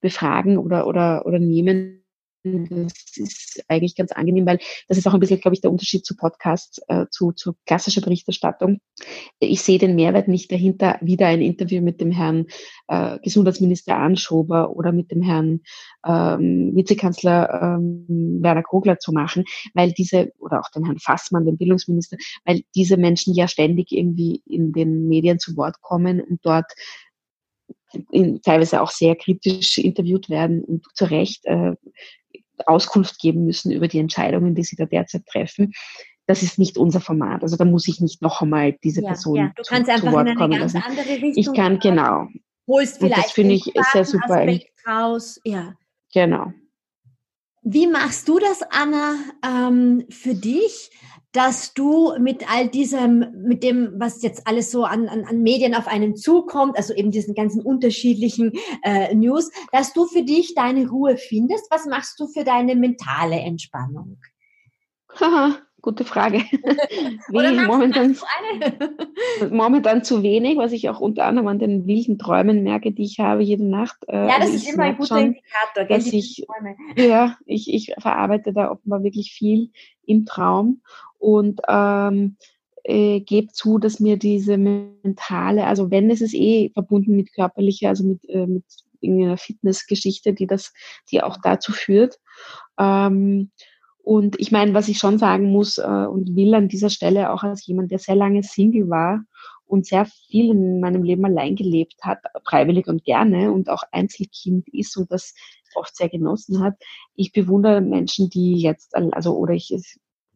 befragen 0.00 0.58
oder, 0.58 0.86
oder, 0.86 1.26
oder 1.26 1.38
nehmen, 1.38 2.04
das 2.46 2.92
ist 3.16 3.64
eigentlich 3.68 3.96
ganz 3.96 4.12
angenehm, 4.12 4.46
weil 4.46 4.58
das 4.88 4.98
ist 4.98 5.06
auch 5.06 5.14
ein 5.14 5.20
bisschen, 5.20 5.40
glaube 5.40 5.54
ich, 5.54 5.60
der 5.60 5.70
Unterschied 5.70 6.04
zu 6.04 6.16
Podcasts, 6.16 6.80
äh, 6.88 7.06
zu, 7.10 7.32
zu 7.32 7.54
klassischer 7.66 8.00
Berichterstattung. 8.00 8.80
Ich 9.38 9.62
sehe 9.62 9.78
den 9.78 9.94
Mehrwert 9.94 10.28
nicht 10.28 10.50
dahinter, 10.52 10.98
wieder 11.00 11.26
ein 11.26 11.42
Interview 11.42 11.82
mit 11.82 12.00
dem 12.00 12.10
Herrn 12.10 12.46
äh, 12.88 13.18
Gesundheitsminister 13.20 13.96
Anschober 13.96 14.70
oder 14.76 14.92
mit 14.92 15.10
dem 15.10 15.22
Herrn 15.22 15.60
ähm, 16.06 16.72
Vizekanzler 16.74 17.78
ähm, 17.78 18.38
Werner 18.40 18.62
Kogler 18.62 18.98
zu 18.98 19.12
machen, 19.12 19.44
weil 19.74 19.92
diese, 19.92 20.32
oder 20.38 20.60
auch 20.60 20.70
dem 20.70 20.84
Herrn 20.84 20.98
Fassmann, 20.98 21.46
dem 21.46 21.56
Bildungsminister, 21.56 22.16
weil 22.44 22.62
diese 22.74 22.96
Menschen 22.96 23.34
ja 23.34 23.48
ständig 23.48 23.92
irgendwie 23.92 24.42
in 24.46 24.72
den 24.72 25.08
Medien 25.08 25.38
zu 25.38 25.56
Wort 25.56 25.80
kommen 25.80 26.20
und 26.20 26.44
dort 26.44 26.72
in, 28.10 28.40
teilweise 28.42 28.80
auch 28.82 28.90
sehr 28.90 29.16
kritisch 29.16 29.78
interviewt 29.78 30.28
werden 30.28 30.64
und 30.64 30.84
zu 30.94 31.04
Recht 31.06 31.44
äh, 31.46 31.72
Auskunft 32.66 33.18
geben 33.18 33.44
müssen 33.44 33.72
über 33.72 33.88
die 33.88 33.98
Entscheidungen, 33.98 34.54
die 34.54 34.64
sie 34.64 34.76
da 34.76 34.86
derzeit 34.86 35.26
treffen. 35.26 35.72
Das 36.26 36.42
ist 36.42 36.58
nicht 36.58 36.76
unser 36.76 37.00
Format. 37.00 37.42
Also 37.42 37.56
da 37.56 37.64
muss 37.64 37.86
ich 37.86 38.00
nicht 38.00 38.22
noch 38.22 38.42
einmal 38.42 38.72
diese 38.82 39.02
ja, 39.02 39.08
Person 39.08 39.36
ja. 39.36 39.52
Du 39.54 39.62
kannst 39.62 39.86
zu, 39.86 39.92
einfach 39.92 40.08
zu 40.08 40.12
Wort 40.12 40.26
in 40.26 40.30
eine 40.30 40.38
kommen 40.38 40.58
ganz 40.58 40.74
lassen. 40.74 40.84
andere 40.86 41.08
Richtung. 41.08 41.32
Ich 41.36 41.52
kann 41.52 41.78
genau. 41.78 42.28
Holst 42.66 42.98
vielleicht 42.98 43.16
und 43.16 43.24
das 43.24 43.32
finde 43.32 43.54
ich 43.54 43.72
sehr 43.92 44.04
super. 44.04 44.40
Aspekt 44.40 44.72
raus. 44.86 45.40
Ja. 45.44 45.74
Genau. 46.12 46.52
Wie 47.62 47.86
machst 47.86 48.28
du 48.28 48.38
das, 48.38 48.62
Anna, 48.70 49.16
ähm, 49.44 50.04
für 50.08 50.34
dich? 50.34 50.90
Dass 51.36 51.74
du 51.74 52.14
mit 52.18 52.50
all 52.50 52.68
diesem, 52.68 53.26
mit 53.46 53.62
dem, 53.62 53.92
was 53.98 54.22
jetzt 54.22 54.46
alles 54.46 54.70
so 54.70 54.84
an, 54.84 55.06
an, 55.06 55.26
an 55.26 55.42
Medien 55.42 55.74
auf 55.74 55.86
einen 55.86 56.16
zukommt, 56.16 56.78
also 56.78 56.94
eben 56.94 57.10
diesen 57.10 57.34
ganzen 57.34 57.60
unterschiedlichen 57.60 58.52
äh, 58.82 59.14
News, 59.14 59.50
dass 59.70 59.92
du 59.92 60.06
für 60.06 60.22
dich 60.22 60.54
deine 60.54 60.88
Ruhe 60.88 61.18
findest. 61.18 61.70
Was 61.70 61.84
machst 61.84 62.18
du 62.18 62.26
für 62.26 62.42
deine 62.42 62.74
mentale 62.74 63.38
Entspannung? 63.38 64.16
Haha, 65.20 65.58
gute 65.82 66.06
Frage. 66.06 66.42
momentan, 67.28 68.16
momentan 69.50 70.02
zu 70.02 70.22
wenig, 70.22 70.56
was 70.56 70.72
ich 70.72 70.88
auch 70.88 71.00
unter 71.00 71.26
anderem 71.26 71.48
an 71.48 71.58
den 71.58 71.86
wilden 71.86 72.16
Träumen 72.16 72.62
merke, 72.62 72.92
die 72.92 73.04
ich 73.04 73.20
habe 73.20 73.42
jede 73.42 73.64
Nacht. 73.64 73.98
Äh, 74.08 74.26
ja, 74.26 74.38
das 74.38 74.52
also 74.52 74.54
ist 74.54 74.72
immer 74.72 74.84
ein 74.84 74.96
guter 74.96 75.08
schon, 75.08 75.18
Indikator. 75.18 75.84
Dass 75.86 76.06
ich, 76.06 76.46
ja, 76.96 77.36
ich, 77.44 77.74
ich 77.74 77.92
verarbeite 77.98 78.54
da 78.54 78.70
offenbar 78.70 79.02
wirklich 79.02 79.32
viel 79.32 79.70
im 80.06 80.24
Traum 80.24 80.80
und 81.26 81.60
ähm, 81.66 82.36
äh, 82.84 83.18
gebe 83.18 83.48
zu, 83.48 83.78
dass 83.78 83.98
mir 83.98 84.16
diese 84.16 84.56
mentale, 84.58 85.66
also 85.66 85.90
wenn 85.90 86.08
es 86.08 86.20
ist 86.20 86.34
eh 86.34 86.70
verbunden 86.72 87.16
mit 87.16 87.34
körperlicher, 87.34 87.88
also 87.88 88.04
mit, 88.04 88.24
äh, 88.28 88.46
mit 88.46 88.64
irgendeiner 89.00 89.36
Fitnessgeschichte, 89.36 90.34
die 90.34 90.46
das, 90.46 90.72
die 91.10 91.24
auch 91.24 91.36
dazu 91.42 91.72
führt. 91.72 92.20
Ähm, 92.78 93.50
und 94.04 94.38
ich 94.38 94.52
meine, 94.52 94.72
was 94.72 94.86
ich 94.86 94.98
schon 94.98 95.18
sagen 95.18 95.50
muss 95.50 95.78
äh, 95.78 95.82
und 95.82 96.36
will 96.36 96.54
an 96.54 96.68
dieser 96.68 96.90
Stelle 96.90 97.32
auch 97.32 97.42
als 97.42 97.66
jemand, 97.66 97.90
der 97.90 97.98
sehr 97.98 98.14
lange 98.14 98.44
Single 98.44 98.88
war 98.88 99.24
und 99.66 99.84
sehr 99.84 100.06
viel 100.06 100.52
in 100.52 100.78
meinem 100.78 101.02
Leben 101.02 101.24
allein 101.24 101.56
gelebt 101.56 101.96
hat, 102.02 102.20
freiwillig 102.44 102.86
und 102.86 103.02
gerne 103.02 103.50
und 103.50 103.68
auch 103.68 103.82
Einzelkind 103.90 104.68
ist 104.68 104.96
und 104.96 105.10
das 105.10 105.34
oft 105.74 105.96
sehr 105.96 106.08
genossen 106.08 106.62
hat. 106.62 106.74
Ich 107.16 107.32
bewundere 107.32 107.80
Menschen, 107.80 108.30
die 108.30 108.60
jetzt, 108.60 108.94
also 108.94 109.36
oder 109.36 109.54
ich 109.54 109.74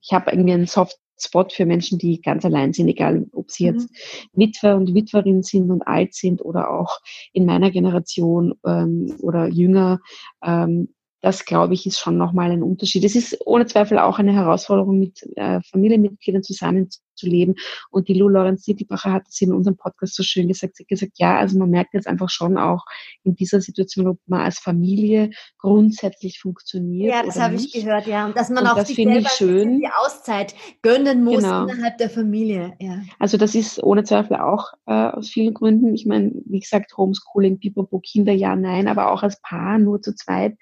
ich 0.03 0.13
habe 0.13 0.31
irgendwie 0.31 0.53
einen 0.53 0.67
Soft 0.67 0.99
Spot 1.23 1.47
für 1.51 1.67
Menschen, 1.67 1.99
die 1.99 2.21
ganz 2.21 2.45
allein 2.45 2.73
sind, 2.73 2.89
egal 2.89 3.27
ob 3.33 3.51
sie 3.51 3.67
jetzt 3.67 3.91
mhm. 3.91 4.41
Witwer 4.41 4.77
und 4.77 4.95
Witwerin 4.95 5.43
sind 5.43 5.71
und 5.71 5.83
alt 5.83 6.15
sind 6.15 6.43
oder 6.43 6.71
auch 6.71 6.99
in 7.33 7.45
meiner 7.45 7.71
Generation 7.71 8.55
ähm, 8.67 9.15
oder 9.21 9.47
jünger. 9.47 10.01
Ähm, 10.43 10.95
das, 11.21 11.45
glaube 11.45 11.75
ich, 11.75 11.87
ist 11.87 11.99
schon 11.99 12.17
nochmal 12.17 12.51
ein 12.51 12.63
Unterschied. 12.63 13.05
Es 13.05 13.15
ist 13.15 13.37
ohne 13.45 13.67
Zweifel 13.67 13.99
auch 13.99 14.19
eine 14.19 14.33
Herausforderung, 14.33 14.99
mit 14.99 15.23
äh, 15.37 15.61
Familienmitgliedern 15.71 16.43
zusammenzuleben. 16.43 17.57
Und 17.91 18.09
die 18.09 18.15
Lou 18.15 18.29
Lorenz 18.29 18.65
Sittibacher 18.65 19.13
hat 19.13 19.25
es 19.29 19.41
in 19.43 19.53
unserem 19.53 19.77
Podcast 19.77 20.15
so 20.15 20.23
schön 20.23 20.49
gesagt. 20.49 20.77
Sie 20.77 20.85
hat 20.85 20.89
gesagt, 20.89 21.13
ja, 21.17 21.37
also 21.37 21.59
man 21.59 21.69
merkt 21.69 21.93
jetzt 21.93 22.07
einfach 22.07 22.31
schon 22.31 22.57
auch 22.57 22.85
in 23.23 23.35
dieser 23.35 23.61
Situation, 23.61 24.09
ob 24.09 24.19
man 24.27 24.41
als 24.41 24.59
Familie 24.59 25.31
grundsätzlich 25.59 26.41
funktioniert. 26.41 27.13
Ja, 27.13 27.23
das 27.23 27.39
habe 27.39 27.57
ich 27.57 27.71
gehört, 27.73 28.07
ja. 28.07 28.25
Und 28.25 28.37
dass 28.37 28.49
man 28.49 28.65
und 28.65 28.71
auch 28.71 28.77
das 28.77 28.89
sich 28.89 28.97
selber 28.97 29.21
die 29.21 29.89
Auszeit 30.03 30.55
gönnen 30.81 31.23
muss 31.23 31.43
genau. 31.43 31.67
innerhalb 31.67 31.99
der 31.99 32.09
Familie. 32.09 32.73
Ja. 32.81 33.03
Also 33.19 33.37
das 33.37 33.55
ist 33.55 33.83
ohne 33.83 34.05
Zweifel 34.05 34.37
auch 34.37 34.73
äh, 34.87 34.93
aus 34.93 35.29
vielen 35.29 35.53
Gründen. 35.53 35.95
Ich 35.95 36.07
meine, 36.07 36.33
wie 36.47 36.61
gesagt, 36.61 36.97
Homeschooling, 36.97 37.59
Pipapo, 37.59 38.01
Kinder, 38.01 38.33
ja, 38.33 38.57
nein, 38.57 38.89
aber 38.89 39.13
auch 39.13 39.23
als 39.23 39.39
Paar 39.43 39.79
nur 39.79 40.01
zu 40.01 40.15
zweit 40.15 40.57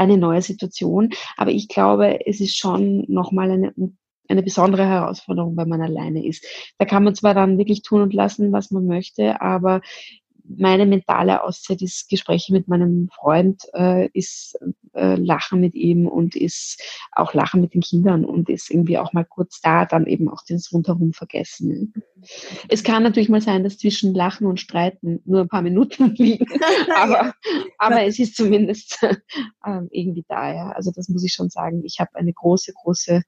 eine 0.00 0.16
neue 0.16 0.42
Situation. 0.42 1.10
Aber 1.36 1.50
ich 1.50 1.68
glaube, 1.68 2.26
es 2.26 2.40
ist 2.40 2.56
schon 2.56 3.04
nochmal 3.08 3.50
eine, 3.50 3.74
eine 4.28 4.42
besondere 4.42 4.86
Herausforderung, 4.86 5.56
wenn 5.56 5.68
man 5.68 5.82
alleine 5.82 6.26
ist. 6.26 6.44
Da 6.78 6.86
kann 6.86 7.04
man 7.04 7.14
zwar 7.14 7.34
dann 7.34 7.58
wirklich 7.58 7.82
tun 7.82 8.00
und 8.00 8.14
lassen, 8.14 8.50
was 8.50 8.70
man 8.70 8.86
möchte, 8.86 9.40
aber 9.42 9.82
meine 10.56 10.86
mentale 10.86 11.42
Auszeit 11.44 11.82
ist 11.82 12.08
Gespräche 12.08 12.52
mit 12.52 12.68
meinem 12.68 13.08
Freund, 13.14 13.62
äh, 13.74 14.08
ist 14.12 14.58
äh, 14.94 15.14
Lachen 15.14 15.60
mit 15.60 15.74
ihm 15.74 16.06
und 16.06 16.34
ist 16.34 16.82
auch 17.12 17.34
Lachen 17.34 17.60
mit 17.60 17.74
den 17.74 17.80
Kindern 17.80 18.24
und 18.24 18.48
ist 18.48 18.70
irgendwie 18.70 18.98
auch 18.98 19.12
mal 19.12 19.24
kurz 19.24 19.60
da, 19.60 19.84
dann 19.84 20.06
eben 20.06 20.28
auch 20.28 20.42
das 20.48 20.72
rundherum 20.72 21.12
vergessen. 21.12 21.94
Es 22.68 22.82
kann 22.82 23.02
natürlich 23.02 23.28
mal 23.28 23.40
sein, 23.40 23.64
dass 23.64 23.78
zwischen 23.78 24.14
Lachen 24.14 24.46
und 24.46 24.60
Streiten 24.60 25.20
nur 25.24 25.42
ein 25.42 25.48
paar 25.48 25.62
Minuten 25.62 26.14
liegen, 26.16 26.46
aber, 26.96 27.34
aber 27.78 28.04
es 28.04 28.18
ist 28.18 28.36
zumindest 28.36 28.98
äh, 29.02 29.80
irgendwie 29.90 30.24
da, 30.28 30.52
ja. 30.52 30.70
Also 30.72 30.90
das 30.94 31.08
muss 31.08 31.24
ich 31.24 31.32
schon 31.32 31.50
sagen. 31.50 31.82
Ich 31.84 32.00
habe 32.00 32.14
eine 32.14 32.32
große, 32.32 32.72
große 32.72 33.22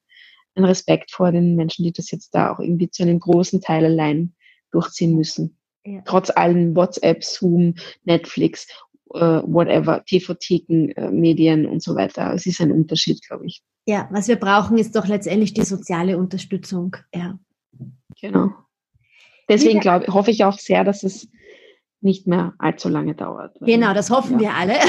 einen 0.54 0.66
Respekt 0.66 1.12
vor 1.12 1.32
den 1.32 1.56
Menschen, 1.56 1.84
die 1.84 1.92
das 1.92 2.10
jetzt 2.10 2.34
da 2.34 2.52
auch 2.52 2.58
irgendwie 2.58 2.90
zu 2.90 3.02
einem 3.02 3.18
großen 3.18 3.60
Teil 3.60 3.84
allein 3.84 4.34
durchziehen 4.70 5.14
müssen. 5.14 5.56
Ja. 5.84 6.02
Trotz 6.04 6.30
allen 6.30 6.76
WhatsApp, 6.76 7.24
Zoom, 7.24 7.74
Netflix, 8.04 8.68
äh, 9.14 9.18
whatever, 9.18 10.04
TV-Theken, 10.04 10.90
äh, 10.90 11.10
Medien 11.10 11.66
und 11.66 11.82
so 11.82 11.94
weiter. 11.94 12.32
Es 12.32 12.46
ist 12.46 12.60
ein 12.60 12.72
Unterschied, 12.72 13.26
glaube 13.26 13.46
ich. 13.46 13.62
Ja, 13.86 14.08
was 14.12 14.28
wir 14.28 14.36
brauchen, 14.36 14.78
ist 14.78 14.94
doch 14.94 15.06
letztendlich 15.06 15.54
die 15.54 15.64
soziale 15.64 16.16
Unterstützung. 16.18 16.96
Ja. 17.12 17.38
Genau. 18.20 18.50
Deswegen 19.48 19.80
glaube, 19.80 20.06
hoffe 20.12 20.30
ich 20.30 20.44
auch 20.44 20.58
sehr, 20.58 20.84
dass 20.84 21.02
es 21.02 21.28
nicht 22.02 22.26
mehr 22.26 22.54
allzu 22.58 22.88
lange 22.88 23.14
dauert. 23.14 23.56
Genau, 23.60 23.94
das 23.94 24.10
hoffen 24.10 24.40
ja. 24.40 24.40
wir 24.40 24.54
alle. 24.54 24.74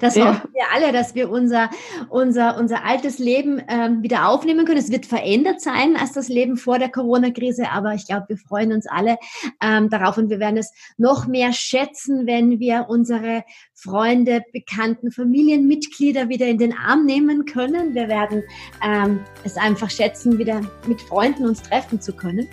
Das 0.00 0.14
ja. 0.14 0.28
hoffen 0.28 0.50
wir 0.54 0.62
alle, 0.74 0.92
dass 0.92 1.14
wir 1.14 1.30
unser, 1.30 1.68
unser, 2.08 2.58
unser 2.58 2.84
altes 2.84 3.18
Leben 3.18 3.60
ähm, 3.68 4.02
wieder 4.02 4.28
aufnehmen 4.28 4.64
können. 4.64 4.78
Es 4.78 4.90
wird 4.90 5.04
verändert 5.04 5.60
sein 5.60 5.96
als 5.96 6.12
das 6.12 6.28
Leben 6.28 6.56
vor 6.56 6.78
der 6.78 6.90
Corona-Krise, 6.90 7.70
aber 7.70 7.94
ich 7.94 8.06
glaube, 8.06 8.26
wir 8.28 8.36
freuen 8.38 8.72
uns 8.72 8.86
alle 8.86 9.18
ähm, 9.62 9.90
darauf 9.90 10.16
und 10.16 10.30
wir 10.30 10.38
werden 10.38 10.56
es 10.56 10.72
noch 10.96 11.26
mehr 11.26 11.52
schätzen, 11.52 12.26
wenn 12.26 12.60
wir 12.60 12.86
unsere 12.88 13.44
Freunde, 13.74 14.42
Bekannten, 14.52 15.10
Familienmitglieder 15.10 16.28
wieder 16.28 16.46
in 16.46 16.58
den 16.58 16.74
Arm 16.74 17.04
nehmen 17.04 17.44
können. 17.44 17.94
Wir 17.94 18.08
werden 18.08 18.42
ähm, 18.82 19.20
es 19.44 19.56
einfach 19.56 19.90
schätzen, 19.90 20.38
wieder 20.38 20.62
mit 20.86 21.00
Freunden 21.02 21.46
uns 21.46 21.62
treffen 21.62 22.00
zu 22.00 22.12
können. 22.12 22.48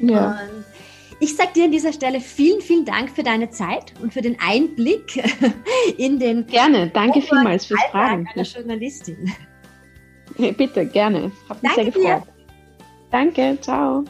Ja. 0.00 0.30
Und 0.30 0.64
Ich 1.20 1.36
sage 1.36 1.50
dir 1.54 1.64
an 1.64 1.72
dieser 1.72 1.92
Stelle 1.92 2.20
vielen, 2.20 2.60
vielen 2.60 2.84
Dank 2.84 3.10
für 3.10 3.22
deine 3.22 3.50
Zeit 3.50 3.92
und 4.00 4.12
für 4.12 4.22
den 4.22 4.36
Einblick 4.40 5.22
in 5.98 6.18
den. 6.18 6.46
Gerne, 6.46 6.88
danke 6.88 7.20
vielmals 7.20 7.66
fürs 7.66 7.80
Alltag 7.86 7.92
Fragen. 7.92 8.28
einer 8.34 8.44
Journalistin. 8.44 9.32
Bitte, 10.56 10.86
gerne. 10.86 11.32
Hat 11.48 11.62
mich 11.62 11.72
Danke 11.74 11.92
sehr 11.92 12.02
gefreut. 12.02 12.34
Danke, 13.10 13.58
ciao. 13.60 14.04